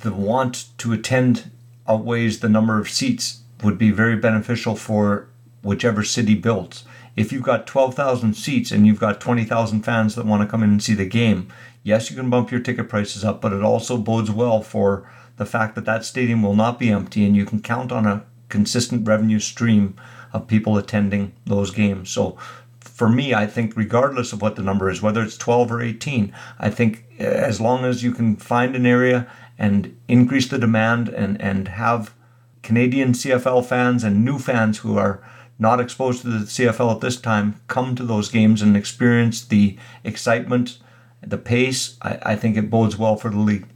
the 0.01 0.13
want 0.13 0.67
to 0.79 0.93
attend 0.93 1.51
outweighs 1.87 2.41
the 2.41 2.49
number 2.49 2.79
of 2.79 2.89
seats 2.89 3.43
would 3.63 3.79
be 3.79 3.91
very 3.91 4.17
beneficial 4.17 4.75
for 4.75 5.29
whichever 5.63 6.03
city 6.03 6.35
builds. 6.35 6.85
If 7.17 7.33
you've 7.33 7.43
got 7.43 7.67
12,000 7.67 8.35
seats 8.35 8.71
and 8.71 8.87
you've 8.87 9.01
got 9.01 9.21
20,000 9.21 9.83
fans 9.83 10.15
that 10.15 10.25
want 10.25 10.43
to 10.43 10.49
come 10.49 10.63
in 10.63 10.71
and 10.71 10.83
see 10.83 10.95
the 10.95 11.05
game, 11.05 11.49
yes, 11.83 12.11
you 12.11 12.17
can 12.17 12.31
bump 12.31 12.51
your 12.51 12.61
ticket 12.61 12.89
prices 12.89 13.25
up, 13.25 13.41
but 13.41 13.53
it 13.53 13.63
also 13.63 13.99
bodes 13.99 14.31
well 14.31 14.63
for 14.63 15.11
the 15.37 15.45
fact 15.45 15.75
that 15.75 15.85
that 15.85 16.05
stadium 16.05 16.43
will 16.43 16.55
not 16.55 16.79
be 16.79 16.91
empty 16.91 17.25
and 17.25 17.37
you 17.37 17.45
can 17.45 17.61
count 17.61 17.93
on 17.93 18.07
a 18.07 18.25
consistent 18.49 19.07
revenue 19.07 19.39
stream 19.39 19.97
of 20.33 20.47
people 20.47 20.77
attending 20.77 21.33
those 21.47 21.71
games. 21.71 22.11
So 22.11 22.39
for 22.81 23.09
me, 23.09 23.35
I 23.35 23.47
think 23.47 23.77
regardless 23.77 24.33
of 24.33 24.43
what 24.43 24.57
the 24.57 24.63
number 24.63 24.91
is, 24.91 25.03
whether 25.03 25.23
it's 25.23 25.39
12 25.39 25.73
or 25.73 25.83
18, 25.83 26.35
I 26.59 26.71
think 26.71 27.05
eh, 27.19 27.25
as 27.25 27.61
long 27.61 27.85
as 27.85 28.03
you 28.03 28.13
can 28.13 28.37
find 28.37 28.77
an 28.77 28.87
area 28.87 29.27
and 29.59 29.97
increase 30.09 30.49
the 30.49 30.59
demand 30.59 31.09
and, 31.09 31.41
and 31.41 31.69
have 31.69 32.15
Canadian 32.63 33.13
CFL 33.13 33.65
fans 33.65 34.05
and 34.05 34.25
new 34.25 34.39
fans 34.39 34.79
who 34.79 34.99
are 34.99 35.23
not 35.59 35.81
exposed 35.81 36.23
to 36.23 36.29
the 36.29 36.45
CFL 36.45 36.95
at 36.95 37.01
this 37.01 37.21
time 37.21 37.61
come 37.69 37.95
to 37.95 38.05
those 38.05 38.31
games 38.31 38.63
and 38.63 38.77
experience 38.77 39.45
the 39.45 39.77
excitement, 40.05 40.79
the 41.23 41.39
pace. 41.39 41.97
I, 42.01 42.19
I 42.23 42.37
think 42.37 42.57
it 42.57 42.71
bodes 42.71 42.97
well 42.97 43.17
for 43.17 43.31
the 43.31 43.39
league. 43.39 43.67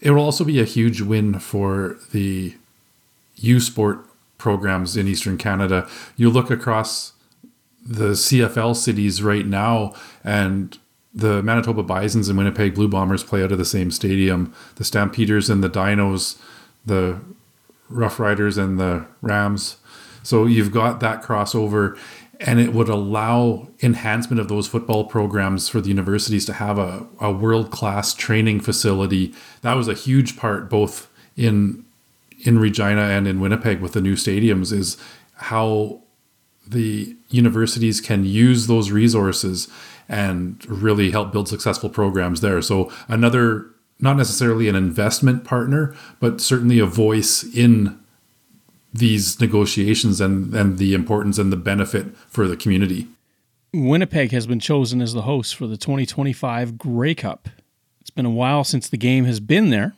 It 0.00 0.10
will 0.10 0.22
also 0.22 0.44
be 0.44 0.60
a 0.60 0.64
huge 0.64 1.00
win 1.00 1.38
for 1.38 1.96
the 2.12 2.56
U 3.36 3.60
Sport 3.60 4.07
programs 4.38 4.96
in 4.96 5.06
Eastern 5.06 5.36
Canada. 5.36 5.88
You 6.16 6.30
look 6.30 6.50
across 6.50 7.12
the 7.84 8.10
CFL 8.10 8.76
cities 8.76 9.22
right 9.22 9.46
now, 9.46 9.94
and 10.24 10.78
the 11.14 11.42
Manitoba 11.42 11.82
Bisons 11.82 12.28
and 12.28 12.38
Winnipeg 12.38 12.74
Blue 12.74 12.88
Bombers 12.88 13.24
play 13.24 13.42
out 13.42 13.52
of 13.52 13.58
the 13.58 13.64
same 13.64 13.90
stadium. 13.90 14.54
The 14.76 14.84
Stampeders 14.84 15.50
and 15.50 15.64
the 15.64 15.70
Dinos, 15.70 16.38
the 16.86 17.20
Rough 17.88 18.20
Riders 18.20 18.58
and 18.58 18.78
the 18.78 19.06
Rams. 19.22 19.76
So 20.22 20.46
you've 20.46 20.72
got 20.72 21.00
that 21.00 21.22
crossover, 21.22 21.98
and 22.40 22.60
it 22.60 22.72
would 22.72 22.88
allow 22.88 23.68
enhancement 23.82 24.40
of 24.40 24.48
those 24.48 24.68
football 24.68 25.04
programs 25.04 25.68
for 25.68 25.80
the 25.80 25.88
universities 25.88 26.44
to 26.46 26.52
have 26.54 26.78
a, 26.78 27.06
a 27.20 27.32
world 27.32 27.70
class 27.70 28.14
training 28.14 28.60
facility. 28.60 29.34
That 29.62 29.74
was 29.74 29.88
a 29.88 29.94
huge 29.94 30.36
part, 30.36 30.68
both 30.68 31.08
in 31.36 31.84
in 32.40 32.58
Regina 32.58 33.02
and 33.02 33.26
in 33.26 33.40
Winnipeg 33.40 33.80
with 33.80 33.92
the 33.92 34.00
new 34.00 34.14
stadiums, 34.14 34.72
is 34.72 34.96
how 35.34 36.02
the 36.66 37.16
universities 37.30 38.00
can 38.00 38.24
use 38.24 38.66
those 38.66 38.90
resources 38.90 39.68
and 40.08 40.64
really 40.68 41.10
help 41.10 41.32
build 41.32 41.48
successful 41.48 41.88
programs 41.88 42.40
there. 42.40 42.60
So 42.62 42.92
another 43.08 43.70
not 44.00 44.16
necessarily 44.16 44.68
an 44.68 44.76
investment 44.76 45.44
partner, 45.44 45.94
but 46.20 46.40
certainly 46.40 46.78
a 46.78 46.86
voice 46.86 47.42
in 47.42 47.98
these 48.92 49.40
negotiations 49.40 50.20
and, 50.20 50.54
and 50.54 50.78
the 50.78 50.94
importance 50.94 51.38
and 51.38 51.52
the 51.52 51.56
benefit 51.56 52.16
for 52.28 52.46
the 52.46 52.56
community. 52.56 53.06
Winnipeg 53.74 54.30
has 54.30 54.46
been 54.46 54.60
chosen 54.60 55.02
as 55.02 55.12
the 55.12 55.22
host 55.22 55.54
for 55.54 55.66
the 55.66 55.76
2025 55.76 56.78
Grey 56.78 57.14
Cup. 57.14 57.48
It's 58.00 58.10
been 58.10 58.24
a 58.24 58.30
while 58.30 58.64
since 58.64 58.88
the 58.88 58.96
game 58.96 59.24
has 59.24 59.40
been 59.40 59.70
there, 59.70 59.94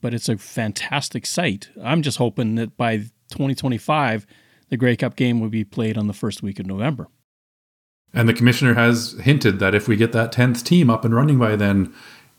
but 0.00 0.14
it's 0.14 0.28
a 0.28 0.38
fantastic 0.38 1.26
site. 1.26 1.68
I'm 1.82 2.02
just 2.02 2.18
hoping 2.18 2.54
that 2.56 2.76
by 2.76 2.98
2025, 3.30 4.26
the 4.68 4.76
Grey 4.76 4.96
Cup 4.96 5.16
game 5.16 5.40
will 5.40 5.48
be 5.48 5.64
played 5.64 5.96
on 5.98 6.06
the 6.06 6.12
first 6.12 6.42
week 6.42 6.58
of 6.58 6.66
November. 6.66 7.08
And 8.14 8.28
the 8.28 8.34
commissioner 8.34 8.74
has 8.74 9.16
hinted 9.20 9.58
that 9.58 9.74
if 9.74 9.86
we 9.86 9.96
get 9.96 10.12
that 10.12 10.32
10th 10.32 10.64
team 10.64 10.88
up 10.88 11.04
and 11.04 11.14
running 11.14 11.38
by 11.38 11.56
then, 11.56 11.92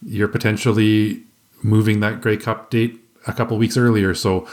you're 0.04 0.28
potentially 0.28 1.24
moving 1.62 2.00
that 2.00 2.22
Grey 2.22 2.38
Cup 2.38 2.70
date 2.70 3.00
a 3.28 3.34
couple 3.34 3.58
weeks 3.58 3.78
earlier. 3.78 4.14
So 4.14 4.48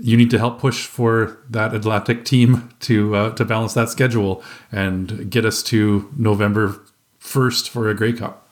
you 0.00 0.16
need 0.16 0.30
to 0.30 0.38
help 0.38 0.58
push 0.58 0.86
for 0.86 1.38
that 1.50 1.74
Atlantic 1.74 2.24
team 2.24 2.70
to 2.80 3.14
uh, 3.16 3.34
to 3.34 3.44
balance 3.44 3.74
that 3.74 3.88
schedule 3.88 4.42
and 4.70 5.30
get 5.30 5.44
us 5.44 5.62
to 5.64 6.12
November 6.16 6.80
first 7.18 7.70
for 7.70 7.88
a 7.88 7.94
Grey 7.94 8.12
Cup. 8.12 8.48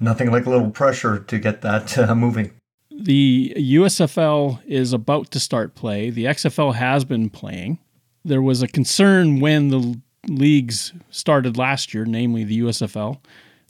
Nothing 0.00 0.30
like 0.30 0.46
a 0.46 0.50
little 0.50 0.70
pressure 0.70 1.20
to 1.20 1.38
get 1.38 1.62
that 1.62 1.96
uh, 1.98 2.14
moving. 2.14 2.52
The 3.00 3.54
USFL 3.56 4.60
is 4.66 4.92
about 4.92 5.30
to 5.32 5.40
start 5.40 5.74
play. 5.74 6.10
The 6.10 6.26
XFL 6.26 6.74
has 6.74 7.04
been 7.04 7.30
playing. 7.30 7.78
There 8.24 8.42
was 8.42 8.62
a 8.62 8.68
concern 8.68 9.40
when 9.40 9.68
the 9.68 10.00
leagues 10.28 10.92
started 11.10 11.56
last 11.56 11.94
year, 11.94 12.04
namely 12.04 12.44
the 12.44 12.60
USFL, 12.60 13.18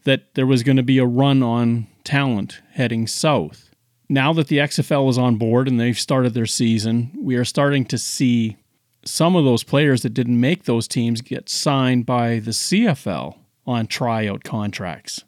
that 0.05 0.35
there 0.35 0.47
was 0.47 0.63
going 0.63 0.77
to 0.77 0.83
be 0.83 0.99
a 0.99 1.07
run 1.07 1.43
on 1.43 1.87
talent 2.05 2.61
heading 2.73 3.07
south. 3.07 3.71
Now 4.09 4.33
that 4.35 4.49
the 4.49 4.59
XFL 4.59 5.09
is 5.09 5.17
on 5.17 5.37
board 5.37 5.69
and 5.69 5.81
they've 5.81 5.99
started 5.99 6.35
their 6.35 6.47
season, 6.47 7.13
we 7.19 7.37
are 7.37 7.45
starting 7.45 7.85
to 7.87 7.99
see 7.99 8.57
some 9.05 9.35
of 9.37 9.45
those 9.45 9.65
players 9.65 10.03
that 10.03 10.15
didn't 10.15 10.39
make 10.39 10.65
those 10.65 10.87
teams 10.87 11.21
get 11.21 11.49
signed 11.49 12.05
by 12.07 12.39
the 12.39 12.51
CFL 12.51 13.37
on 13.67 13.87
tryout 13.87 14.45
contracts. 14.45 15.25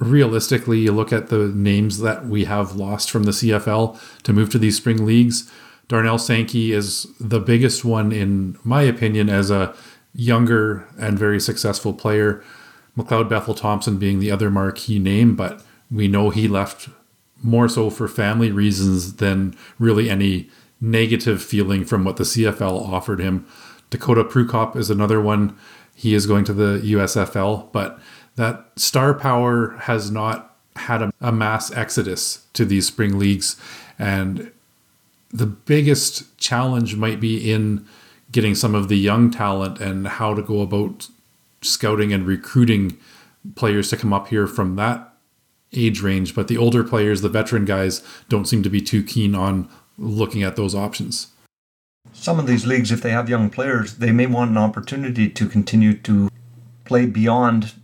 Realistically, 0.00 0.78
you 0.78 0.92
look 0.92 1.12
at 1.12 1.28
the 1.28 1.48
names 1.48 2.00
that 2.00 2.26
we 2.26 2.44
have 2.44 2.76
lost 2.76 3.10
from 3.10 3.24
the 3.24 3.32
CFL 3.32 3.98
to 4.22 4.32
move 4.32 4.50
to 4.50 4.58
these 4.58 4.76
spring 4.76 5.04
leagues. 5.04 5.50
Darnell 5.88 6.18
Sankey 6.18 6.72
is 6.72 7.06
the 7.18 7.40
biggest 7.40 7.84
one, 7.84 8.12
in 8.12 8.58
my 8.62 8.82
opinion, 8.82 9.28
as 9.28 9.50
a 9.50 9.74
younger 10.14 10.86
and 10.98 11.18
very 11.18 11.40
successful 11.40 11.92
player. 11.92 12.44
McLeod 12.96 13.28
Bethel 13.28 13.54
Thompson 13.54 13.98
being 13.98 14.18
the 14.18 14.30
other 14.30 14.50
marquee 14.50 14.98
name, 14.98 15.34
but 15.34 15.62
we 15.90 16.08
know 16.08 16.30
he 16.30 16.46
left 16.46 16.88
more 17.42 17.68
so 17.68 17.88
for 17.90 18.08
family 18.08 18.50
reasons 18.50 19.16
than 19.16 19.56
really 19.78 20.10
any 20.10 20.50
negative 20.80 21.42
feeling 21.42 21.84
from 21.84 22.04
what 22.04 22.16
the 22.16 22.24
CFL 22.24 22.88
offered 22.88 23.20
him. 23.20 23.46
Dakota 23.90 24.24
Prukop 24.24 24.76
is 24.76 24.90
another 24.90 25.20
one. 25.20 25.56
He 25.94 26.14
is 26.14 26.26
going 26.26 26.44
to 26.44 26.52
the 26.52 26.80
USFL, 26.84 27.72
but 27.72 27.98
that 28.38 28.70
star 28.76 29.14
power 29.14 29.76
has 29.80 30.10
not 30.10 30.56
had 30.76 31.02
a, 31.02 31.12
a 31.20 31.32
mass 31.32 31.72
exodus 31.72 32.46
to 32.52 32.64
these 32.64 32.86
spring 32.86 33.18
leagues. 33.18 33.56
And 33.98 34.52
the 35.30 35.46
biggest 35.46 36.38
challenge 36.38 36.94
might 36.94 37.20
be 37.20 37.50
in 37.50 37.84
getting 38.30 38.54
some 38.54 38.74
of 38.76 38.88
the 38.88 38.96
young 38.96 39.30
talent 39.30 39.80
and 39.80 40.06
how 40.06 40.34
to 40.34 40.42
go 40.42 40.60
about 40.60 41.08
scouting 41.62 42.12
and 42.12 42.26
recruiting 42.26 42.96
players 43.56 43.90
to 43.90 43.96
come 43.96 44.12
up 44.12 44.28
here 44.28 44.46
from 44.46 44.76
that 44.76 45.12
age 45.72 46.00
range. 46.00 46.34
But 46.34 46.46
the 46.46 46.56
older 46.56 46.84
players, 46.84 47.22
the 47.22 47.28
veteran 47.28 47.64
guys, 47.64 48.02
don't 48.28 48.46
seem 48.46 48.62
to 48.62 48.70
be 48.70 48.80
too 48.80 49.02
keen 49.02 49.34
on 49.34 49.68
looking 49.98 50.44
at 50.44 50.54
those 50.54 50.76
options. 50.76 51.28
Some 52.12 52.38
of 52.38 52.46
these 52.46 52.66
leagues, 52.66 52.92
if 52.92 53.02
they 53.02 53.10
have 53.10 53.28
young 53.28 53.50
players, 53.50 53.96
they 53.96 54.12
may 54.12 54.26
want 54.26 54.52
an 54.52 54.58
opportunity 54.58 55.28
to 55.28 55.48
continue 55.48 55.94
to 55.98 56.30
play 56.84 57.04
beyond 57.04 57.74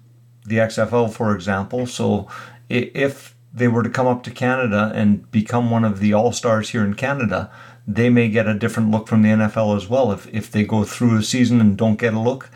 the 0.44 0.57
XFL, 0.57 1.12
for 1.12 1.35
example. 1.35 1.87
So 1.87 2.28
if 2.68 3.35
they 3.52 3.68
were 3.68 3.83
to 3.83 3.90
come 3.90 4.07
up 4.07 4.22
to 4.24 4.30
Canada 4.30 4.90
and 4.94 5.30
become 5.30 5.70
one 5.70 5.85
of 5.85 6.00
the 6.00 6.12
all 6.12 6.33
stars 6.33 6.70
here 6.70 6.85
in 6.85 6.94
Canada, 6.94 7.50
they 7.87 8.11
may 8.11 8.28
get 8.28 8.48
a 8.48 8.54
different 8.54 8.90
look 8.90 9.09
from 9.09 9.22
the 9.22 9.28
NFL 9.28 9.76
as 9.76 9.88
well. 9.88 10.11
If, 10.12 10.26
if 10.33 10.50
they 10.50 10.64
go 10.64 10.85
through 10.85 11.18
a 11.18 11.22
season 11.22 11.61
and 11.61 11.76
don't 11.76 11.98
get 11.98 12.14
a 12.14 12.20
look, 12.20 12.50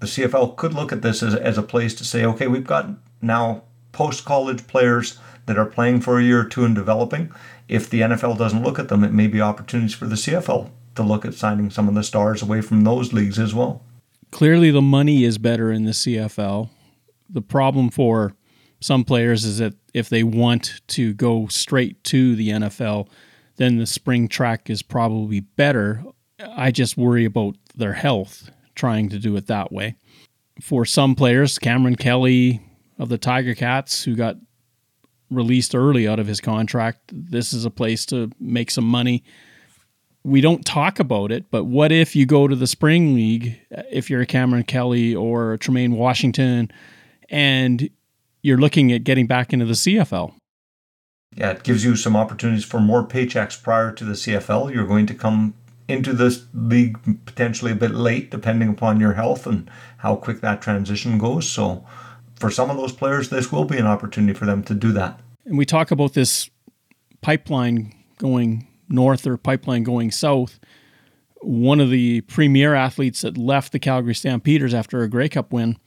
the 0.00 0.06
CFL 0.06 0.56
could 0.56 0.74
look 0.74 0.92
at 0.92 1.02
this 1.02 1.22
as, 1.22 1.34
as 1.34 1.58
a 1.58 1.62
place 1.62 1.94
to 1.94 2.04
say, 2.04 2.24
okay, 2.24 2.46
we've 2.46 2.66
got 2.66 2.88
now 3.22 3.62
post 3.92 4.24
college 4.24 4.66
players 4.66 5.18
that 5.46 5.58
are 5.58 5.66
playing 5.66 6.00
for 6.00 6.18
a 6.18 6.22
year 6.22 6.40
or 6.40 6.44
two 6.44 6.64
and 6.64 6.74
developing. 6.74 7.32
If 7.68 7.88
the 7.88 8.02
NFL 8.02 8.38
doesn't 8.38 8.62
look 8.62 8.78
at 8.78 8.88
them, 8.88 9.02
it 9.02 9.12
may 9.12 9.26
be 9.26 9.40
opportunities 9.40 9.94
for 9.94 10.06
the 10.06 10.16
CFL 10.16 10.70
to 10.96 11.02
look 11.02 11.24
at 11.24 11.34
signing 11.34 11.70
some 11.70 11.88
of 11.88 11.94
the 11.94 12.02
stars 12.02 12.42
away 12.42 12.60
from 12.60 12.84
those 12.84 13.12
leagues 13.12 13.38
as 13.38 13.54
well. 13.54 13.82
Clearly, 14.30 14.70
the 14.70 14.82
money 14.82 15.24
is 15.24 15.38
better 15.38 15.72
in 15.72 15.84
the 15.84 15.92
CFL. 15.92 16.68
The 17.30 17.42
problem 17.42 17.90
for 17.90 18.34
some 18.80 19.04
players 19.04 19.44
is 19.44 19.58
that 19.58 19.74
if 19.94 20.08
they 20.08 20.22
want 20.22 20.80
to 20.88 21.14
go 21.14 21.46
straight 21.48 22.02
to 22.04 22.36
the 22.36 22.50
NFL, 22.50 23.08
then 23.56 23.78
the 23.78 23.86
spring 23.86 24.28
track 24.28 24.68
is 24.68 24.82
probably 24.82 25.40
better. 25.40 26.04
I 26.40 26.70
just 26.70 26.96
worry 26.96 27.24
about 27.24 27.56
their 27.74 27.94
health 27.94 28.50
trying 28.74 29.08
to 29.08 29.18
do 29.18 29.34
it 29.36 29.46
that 29.46 29.72
way. 29.72 29.96
For 30.60 30.84
some 30.84 31.14
players, 31.14 31.58
Kameron 31.58 31.98
Kelly 31.98 32.60
of 32.98 33.08
the 33.08 33.18
Tiger 33.18 33.54
Cats, 33.54 34.04
who 34.04 34.14
got 34.14 34.36
released 35.30 35.74
early 35.74 36.06
out 36.06 36.18
of 36.18 36.26
his 36.26 36.40
contract, 36.40 37.00
this 37.12 37.52
is 37.52 37.64
a 37.64 37.70
place 37.70 38.06
to 38.06 38.30
make 38.38 38.70
some 38.70 38.84
money. 38.84 39.24
We 40.22 40.40
don't 40.40 40.64
talk 40.64 40.98
about 40.98 41.32
it, 41.32 41.50
but 41.50 41.64
what 41.64 41.92
if 41.92 42.16
you 42.16 42.26
go 42.26 42.48
to 42.48 42.56
the 42.56 42.66
spring 42.66 43.14
league, 43.14 43.58
if 43.90 44.10
you're 44.10 44.22
a 44.22 44.26
Kameron 44.26 44.66
Kelly 44.66 45.14
or 45.14 45.56
Tremaine 45.56 45.92
Washington, 45.92 46.70
and 47.28 47.88
you're 48.42 48.58
looking 48.58 48.92
at 48.92 49.04
getting 49.04 49.26
back 49.26 49.52
into 49.52 49.64
the 49.64 49.72
CFL? 49.72 50.34
Yeah, 51.34 51.50
it 51.50 51.62
gives 51.64 51.84
you 51.84 51.96
some 51.96 52.16
opportunities 52.16 52.64
for 52.64 52.80
more 52.80 53.06
paychecks 53.06 53.60
prior 53.62 53.92
to 53.92 54.04
the 54.04 54.12
CFL. 54.12 54.72
You're 54.72 54.86
going 54.86 55.06
to 55.06 55.14
come 55.14 55.54
into 55.88 56.12
this 56.12 56.46
league 56.54 56.98
potentially 57.26 57.72
a 57.72 57.76
bit 57.76 57.92
late, 57.92 58.30
depending 58.30 58.68
upon 58.68 59.00
your 59.00 59.12
health 59.12 59.46
and 59.46 59.70
how 59.98 60.16
quick 60.16 60.40
that 60.40 60.62
transition 60.62 61.18
goes. 61.18 61.48
So, 61.48 61.84
for 62.36 62.50
some 62.50 62.70
of 62.70 62.76
those 62.76 62.92
players, 62.92 63.30
this 63.30 63.50
will 63.50 63.64
be 63.64 63.78
an 63.78 63.86
opportunity 63.86 64.38
for 64.38 64.46
them 64.46 64.62
to 64.64 64.74
do 64.74 64.92
that. 64.92 65.20
And 65.44 65.56
we 65.56 65.64
talk 65.64 65.90
about 65.90 66.14
this 66.14 66.50
pipeline 67.20 67.94
going 68.18 68.66
north 68.88 69.26
or 69.26 69.36
pipeline 69.36 69.82
going 69.82 70.10
south. 70.10 70.58
One 71.40 71.80
of 71.80 71.90
the 71.90 72.22
premier 72.22 72.74
athletes 72.74 73.22
that 73.22 73.38
left 73.38 73.72
the 73.72 73.78
Calgary 73.78 74.14
Stampeders 74.14 74.74
after 74.74 75.02
a 75.02 75.08
Grey 75.08 75.28
Cup 75.28 75.52
win 75.52 75.78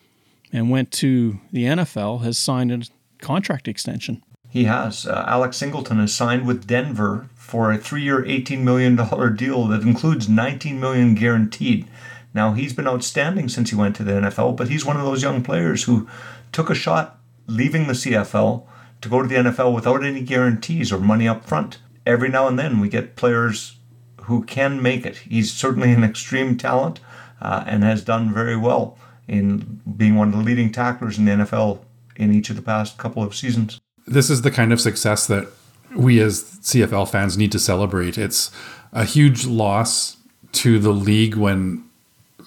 and 0.52 0.70
went 0.70 0.92
to 0.92 1.40
the 1.52 1.66
NFL 1.66 2.24
has 2.24 2.38
signed 2.38 2.72
a 2.72 3.24
contract 3.24 3.68
extension. 3.68 4.24
He 4.50 4.64
has. 4.64 5.06
Uh, 5.06 5.26
Alex 5.28 5.58
Singleton 5.58 6.00
has 6.00 6.14
signed 6.14 6.48
with 6.48 6.66
Denver 6.66 7.30
for 7.36 7.72
a 7.72 7.78
three-year, 7.78 8.24
$18 8.24 8.62
million 8.62 8.96
deal 9.36 9.68
that 9.68 9.84
includes 9.84 10.28
19 10.28 10.80
million 10.80 11.14
guaranteed. 11.14 11.88
Now, 12.34 12.54
he's 12.54 12.74
been 12.74 12.88
outstanding 12.88 13.50
since 13.50 13.70
he 13.70 13.76
went 13.76 13.96
to 13.98 14.04
the 14.04 14.14
NFL, 14.14 14.56
but 14.56 14.70
he's 14.70 14.86
one 14.86 14.98
of 14.98 15.04
those 15.04 15.24
young 15.24 15.44
players 15.44 15.84
who 15.84 16.08
took 16.52 16.70
a 16.70 16.76
shot 16.76 17.20
leaving 17.48 17.88
the 17.88 17.94
CFL 17.94 18.66
to 19.02 19.10
go 19.10 19.22
to 19.22 19.28
the 19.28 19.36
NFL 19.36 19.74
without 19.74 20.04
any 20.04 20.22
guarantees 20.22 20.92
or 20.92 21.00
money 21.00 21.28
up 21.28 21.46
front. 21.46 21.80
Every 22.06 22.30
now 22.30 22.48
and 22.48 22.58
then 22.58 22.80
we 22.80 22.90
get 22.90 23.16
players 23.16 23.78
who 24.24 24.44
can 24.44 24.82
make 24.82 25.06
it. 25.06 25.18
He's 25.18 25.52
certainly 25.52 25.92
an 25.92 26.04
extreme 26.04 26.58
talent 26.58 27.00
uh, 27.42 27.64
and 27.68 27.84
has 27.84 28.04
done 28.04 28.34
very 28.34 28.58
well 28.58 28.98
in 29.30 29.82
being 29.96 30.16
one 30.16 30.30
of 30.30 30.34
the 30.34 30.44
leading 30.44 30.72
tacklers 30.72 31.18
in 31.18 31.26
the 31.26 31.32
NFL 31.32 31.80
in 32.16 32.34
each 32.34 32.50
of 32.50 32.56
the 32.56 32.62
past 32.62 32.98
couple 32.98 33.24
of 33.24 33.34
seasons 33.36 33.80
this 34.10 34.30
is 34.30 34.42
the 34.42 34.52
kind 34.52 34.74
of 34.74 34.82
success 34.82 35.28
that 35.28 35.48
we 35.96 36.20
as 36.20 36.44
CFL 36.62 37.10
fans 37.10 37.38
need 37.38 37.52
to 37.52 37.60
celebrate. 37.60 38.18
It's 38.18 38.52
a 38.92 39.06
huge 39.06 39.46
loss 39.46 40.18
to 40.54 40.80
the 40.80 40.92
league 40.92 41.36
when 41.36 41.86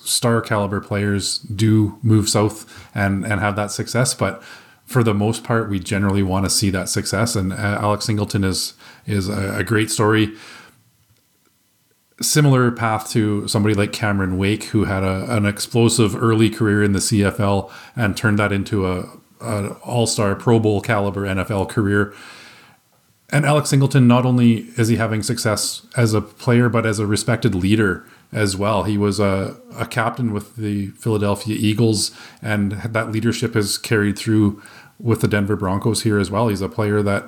star 0.00 0.40
caliber 0.40 0.80
players 0.80 1.38
do 1.38 1.98
move 2.02 2.28
south 2.28 2.88
and 2.94 3.24
and 3.24 3.40
have 3.40 3.56
that 3.56 3.70
success, 3.70 4.14
but 4.14 4.42
for 4.84 5.02
the 5.02 5.14
most 5.14 5.44
part, 5.44 5.70
we 5.70 5.78
generally 5.78 6.22
want 6.22 6.44
to 6.44 6.50
see 6.50 6.68
that 6.68 6.88
success. 6.88 7.34
And 7.34 7.52
uh, 7.52 7.78
Alex 7.80 8.06
Singleton 8.06 8.44
is 8.44 8.74
is 9.06 9.28
a, 9.28 9.58
a 9.58 9.64
great 9.64 9.90
story. 9.90 10.34
Similar 12.22 12.70
path 12.70 13.10
to 13.10 13.46
somebody 13.48 13.74
like 13.74 13.92
Cameron 13.92 14.38
Wake, 14.38 14.64
who 14.64 14.84
had 14.84 15.02
a, 15.02 15.34
an 15.34 15.44
explosive 15.44 16.14
early 16.16 16.48
career 16.50 16.82
in 16.82 16.92
the 16.92 16.98
CFL 16.98 17.70
and 17.96 18.16
turned 18.16 18.38
that 18.38 18.52
into 18.52 18.86
a, 18.86 19.08
an 19.40 19.72
all 19.84 20.06
star 20.06 20.34
Pro 20.34 20.58
Bowl 20.58 20.80
caliber 20.80 21.22
NFL 21.22 21.68
career. 21.68 22.14
And 23.30 23.46
Alex 23.46 23.70
Singleton, 23.70 24.06
not 24.06 24.26
only 24.26 24.66
is 24.76 24.88
he 24.88 24.96
having 24.96 25.22
success 25.22 25.86
as 25.96 26.12
a 26.12 26.20
player, 26.20 26.68
but 26.68 26.84
as 26.84 26.98
a 26.98 27.06
respected 27.06 27.54
leader 27.54 28.06
as 28.30 28.56
well. 28.56 28.84
He 28.84 28.98
was 28.98 29.18
a, 29.18 29.56
a 29.74 29.86
captain 29.86 30.32
with 30.32 30.56
the 30.56 30.88
Philadelphia 30.88 31.56
Eagles, 31.58 32.10
and 32.42 32.72
that 32.72 33.10
leadership 33.10 33.54
has 33.54 33.78
carried 33.78 34.18
through 34.18 34.62
with 34.98 35.22
the 35.22 35.28
Denver 35.28 35.56
Broncos 35.56 36.02
here 36.02 36.18
as 36.18 36.30
well. 36.30 36.48
He's 36.48 36.60
a 36.60 36.68
player 36.68 37.02
that 37.02 37.24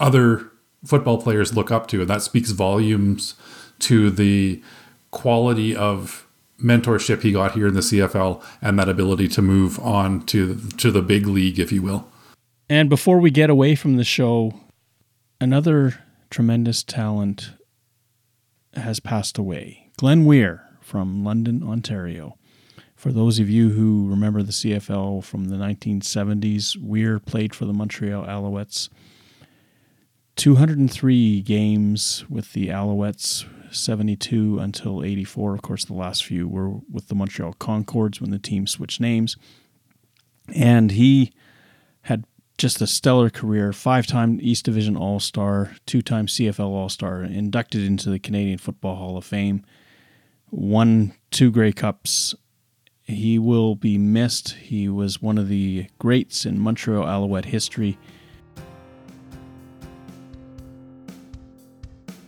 other 0.00 0.50
football 0.84 1.20
players 1.20 1.54
look 1.54 1.70
up 1.70 1.88
to, 1.88 2.00
and 2.00 2.10
that 2.10 2.22
speaks 2.22 2.50
volumes 2.50 3.34
to 3.80 4.10
the 4.10 4.62
quality 5.10 5.74
of 5.74 6.26
mentorship 6.60 7.22
he 7.22 7.32
got 7.32 7.52
here 7.52 7.66
in 7.66 7.74
the 7.74 7.80
CFL 7.80 8.42
and 8.62 8.78
that 8.78 8.88
ability 8.88 9.28
to 9.28 9.42
move 9.42 9.78
on 9.80 10.24
to 10.26 10.56
to 10.78 10.90
the 10.90 11.02
big 11.02 11.26
league, 11.26 11.58
if 11.58 11.72
you 11.72 11.82
will. 11.82 12.08
And 12.68 12.88
before 12.88 13.18
we 13.18 13.30
get 13.30 13.50
away 13.50 13.74
from 13.74 13.96
the 13.96 14.04
show, 14.04 14.60
another 15.40 16.02
tremendous 16.30 16.82
talent 16.82 17.50
has 18.74 19.00
passed 19.00 19.38
away. 19.38 19.90
Glen 19.96 20.24
Weir 20.24 20.62
from 20.80 21.24
London, 21.24 21.62
Ontario. 21.62 22.36
For 22.96 23.12
those 23.12 23.38
of 23.38 23.50
you 23.50 23.70
who 23.70 24.08
remember 24.08 24.42
the 24.42 24.52
CFL 24.52 25.22
from 25.22 25.46
the 25.46 25.56
1970s, 25.56 26.76
Weir 26.80 27.18
played 27.18 27.54
for 27.54 27.66
the 27.66 27.72
Montreal 27.72 28.24
Alouettes. 28.24 28.88
203 30.36 31.42
games 31.42 32.24
with 32.28 32.52
the 32.54 32.68
Alouettes, 32.68 33.44
72 33.74 34.58
until 34.58 35.04
84. 35.04 35.54
Of 35.54 35.62
course, 35.62 35.84
the 35.84 35.94
last 35.94 36.24
few 36.24 36.48
were 36.48 36.70
with 36.90 37.08
the 37.08 37.14
Montreal 37.14 37.54
Concords 37.54 38.20
when 38.20 38.30
the 38.30 38.38
team 38.38 38.66
switched 38.66 39.00
names. 39.00 39.36
And 40.54 40.92
he 40.92 41.32
had 42.02 42.24
just 42.58 42.80
a 42.80 42.86
stellar 42.86 43.30
career. 43.30 43.72
Five 43.72 44.06
time 44.06 44.38
East 44.42 44.64
Division 44.64 44.96
All 44.96 45.20
Star, 45.20 45.76
two 45.86 46.02
time 46.02 46.26
CFL 46.26 46.60
All 46.60 46.88
Star, 46.88 47.22
inducted 47.22 47.82
into 47.82 48.10
the 48.10 48.18
Canadian 48.18 48.58
Football 48.58 48.96
Hall 48.96 49.16
of 49.16 49.24
Fame, 49.24 49.64
won 50.50 51.14
two 51.30 51.50
Grey 51.50 51.72
Cups. 51.72 52.34
He 53.02 53.38
will 53.38 53.74
be 53.74 53.98
missed. 53.98 54.52
He 54.52 54.88
was 54.88 55.20
one 55.20 55.36
of 55.36 55.48
the 55.48 55.88
greats 55.98 56.46
in 56.46 56.58
Montreal 56.58 57.06
Alouette 57.06 57.46
history. 57.46 57.98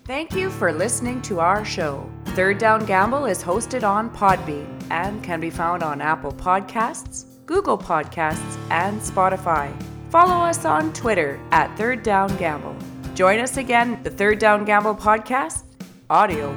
Thank 0.06 0.36
you 0.36 0.50
for 0.50 0.72
listening 0.72 1.20
to 1.22 1.40
our 1.40 1.64
show. 1.64 2.08
Third 2.26 2.58
Down 2.58 2.86
Gamble 2.86 3.24
is 3.24 3.42
hosted 3.42 3.82
on 3.82 4.08
Podbean 4.08 4.80
and 4.88 5.20
can 5.20 5.40
be 5.40 5.50
found 5.50 5.82
on 5.82 6.00
Apple 6.00 6.30
Podcasts, 6.30 7.24
Google 7.44 7.76
Podcasts, 7.76 8.56
and 8.70 9.00
Spotify. 9.00 9.74
Follow 10.10 10.44
us 10.46 10.64
on 10.64 10.92
Twitter 10.92 11.40
at 11.50 11.76
Third 11.76 12.04
Down 12.04 12.36
Gamble. 12.36 12.76
Join 13.16 13.40
us 13.40 13.56
again, 13.56 14.00
the 14.04 14.10
Third 14.10 14.38
Down 14.38 14.64
Gamble 14.64 14.94
podcast, 14.94 15.64
audio 16.08 16.56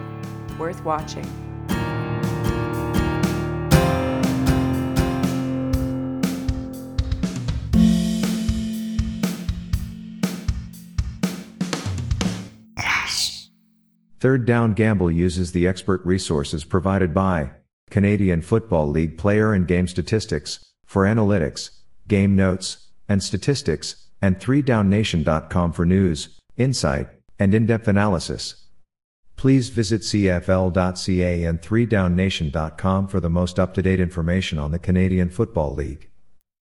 worth 0.60 0.86
watching. 0.86 1.26
Third 14.20 14.46
Down 14.46 14.74
Gamble 14.74 15.10
uses 15.10 15.54
the 15.54 15.66
expert 15.66 16.06
resources 16.06 16.66
provided 16.66 17.14
by 17.14 17.52
Canadian 17.90 18.42
Football 18.42 18.90
League 18.90 19.18
player 19.18 19.54
and 19.54 19.66
game 19.66 19.88
statistics 19.88 20.66
for 20.86 21.06
analytics, 21.06 21.70
game 22.08 22.36
notes, 22.36 22.90
and 23.08 23.24
statistics, 23.24 24.08
and 24.22 24.38
3downnation.com 24.38 25.72
for 25.72 25.86
news, 25.86 26.38
insight, 26.58 27.08
and 27.40 27.56
in-depth 27.56 27.88
analysis. 27.88 28.66
Please 29.38 29.70
visit 29.70 30.02
cfl.ca 30.02 31.44
and 31.46 31.62
3downnation.com 31.62 33.08
for 33.08 33.20
the 33.22 33.30
most 33.30 33.58
up-to-date 33.58 34.02
information 34.02 34.60
on 34.60 34.72
the 34.72 34.80
Canadian 34.80 35.30
Football 35.30 35.76
League. 35.76 36.09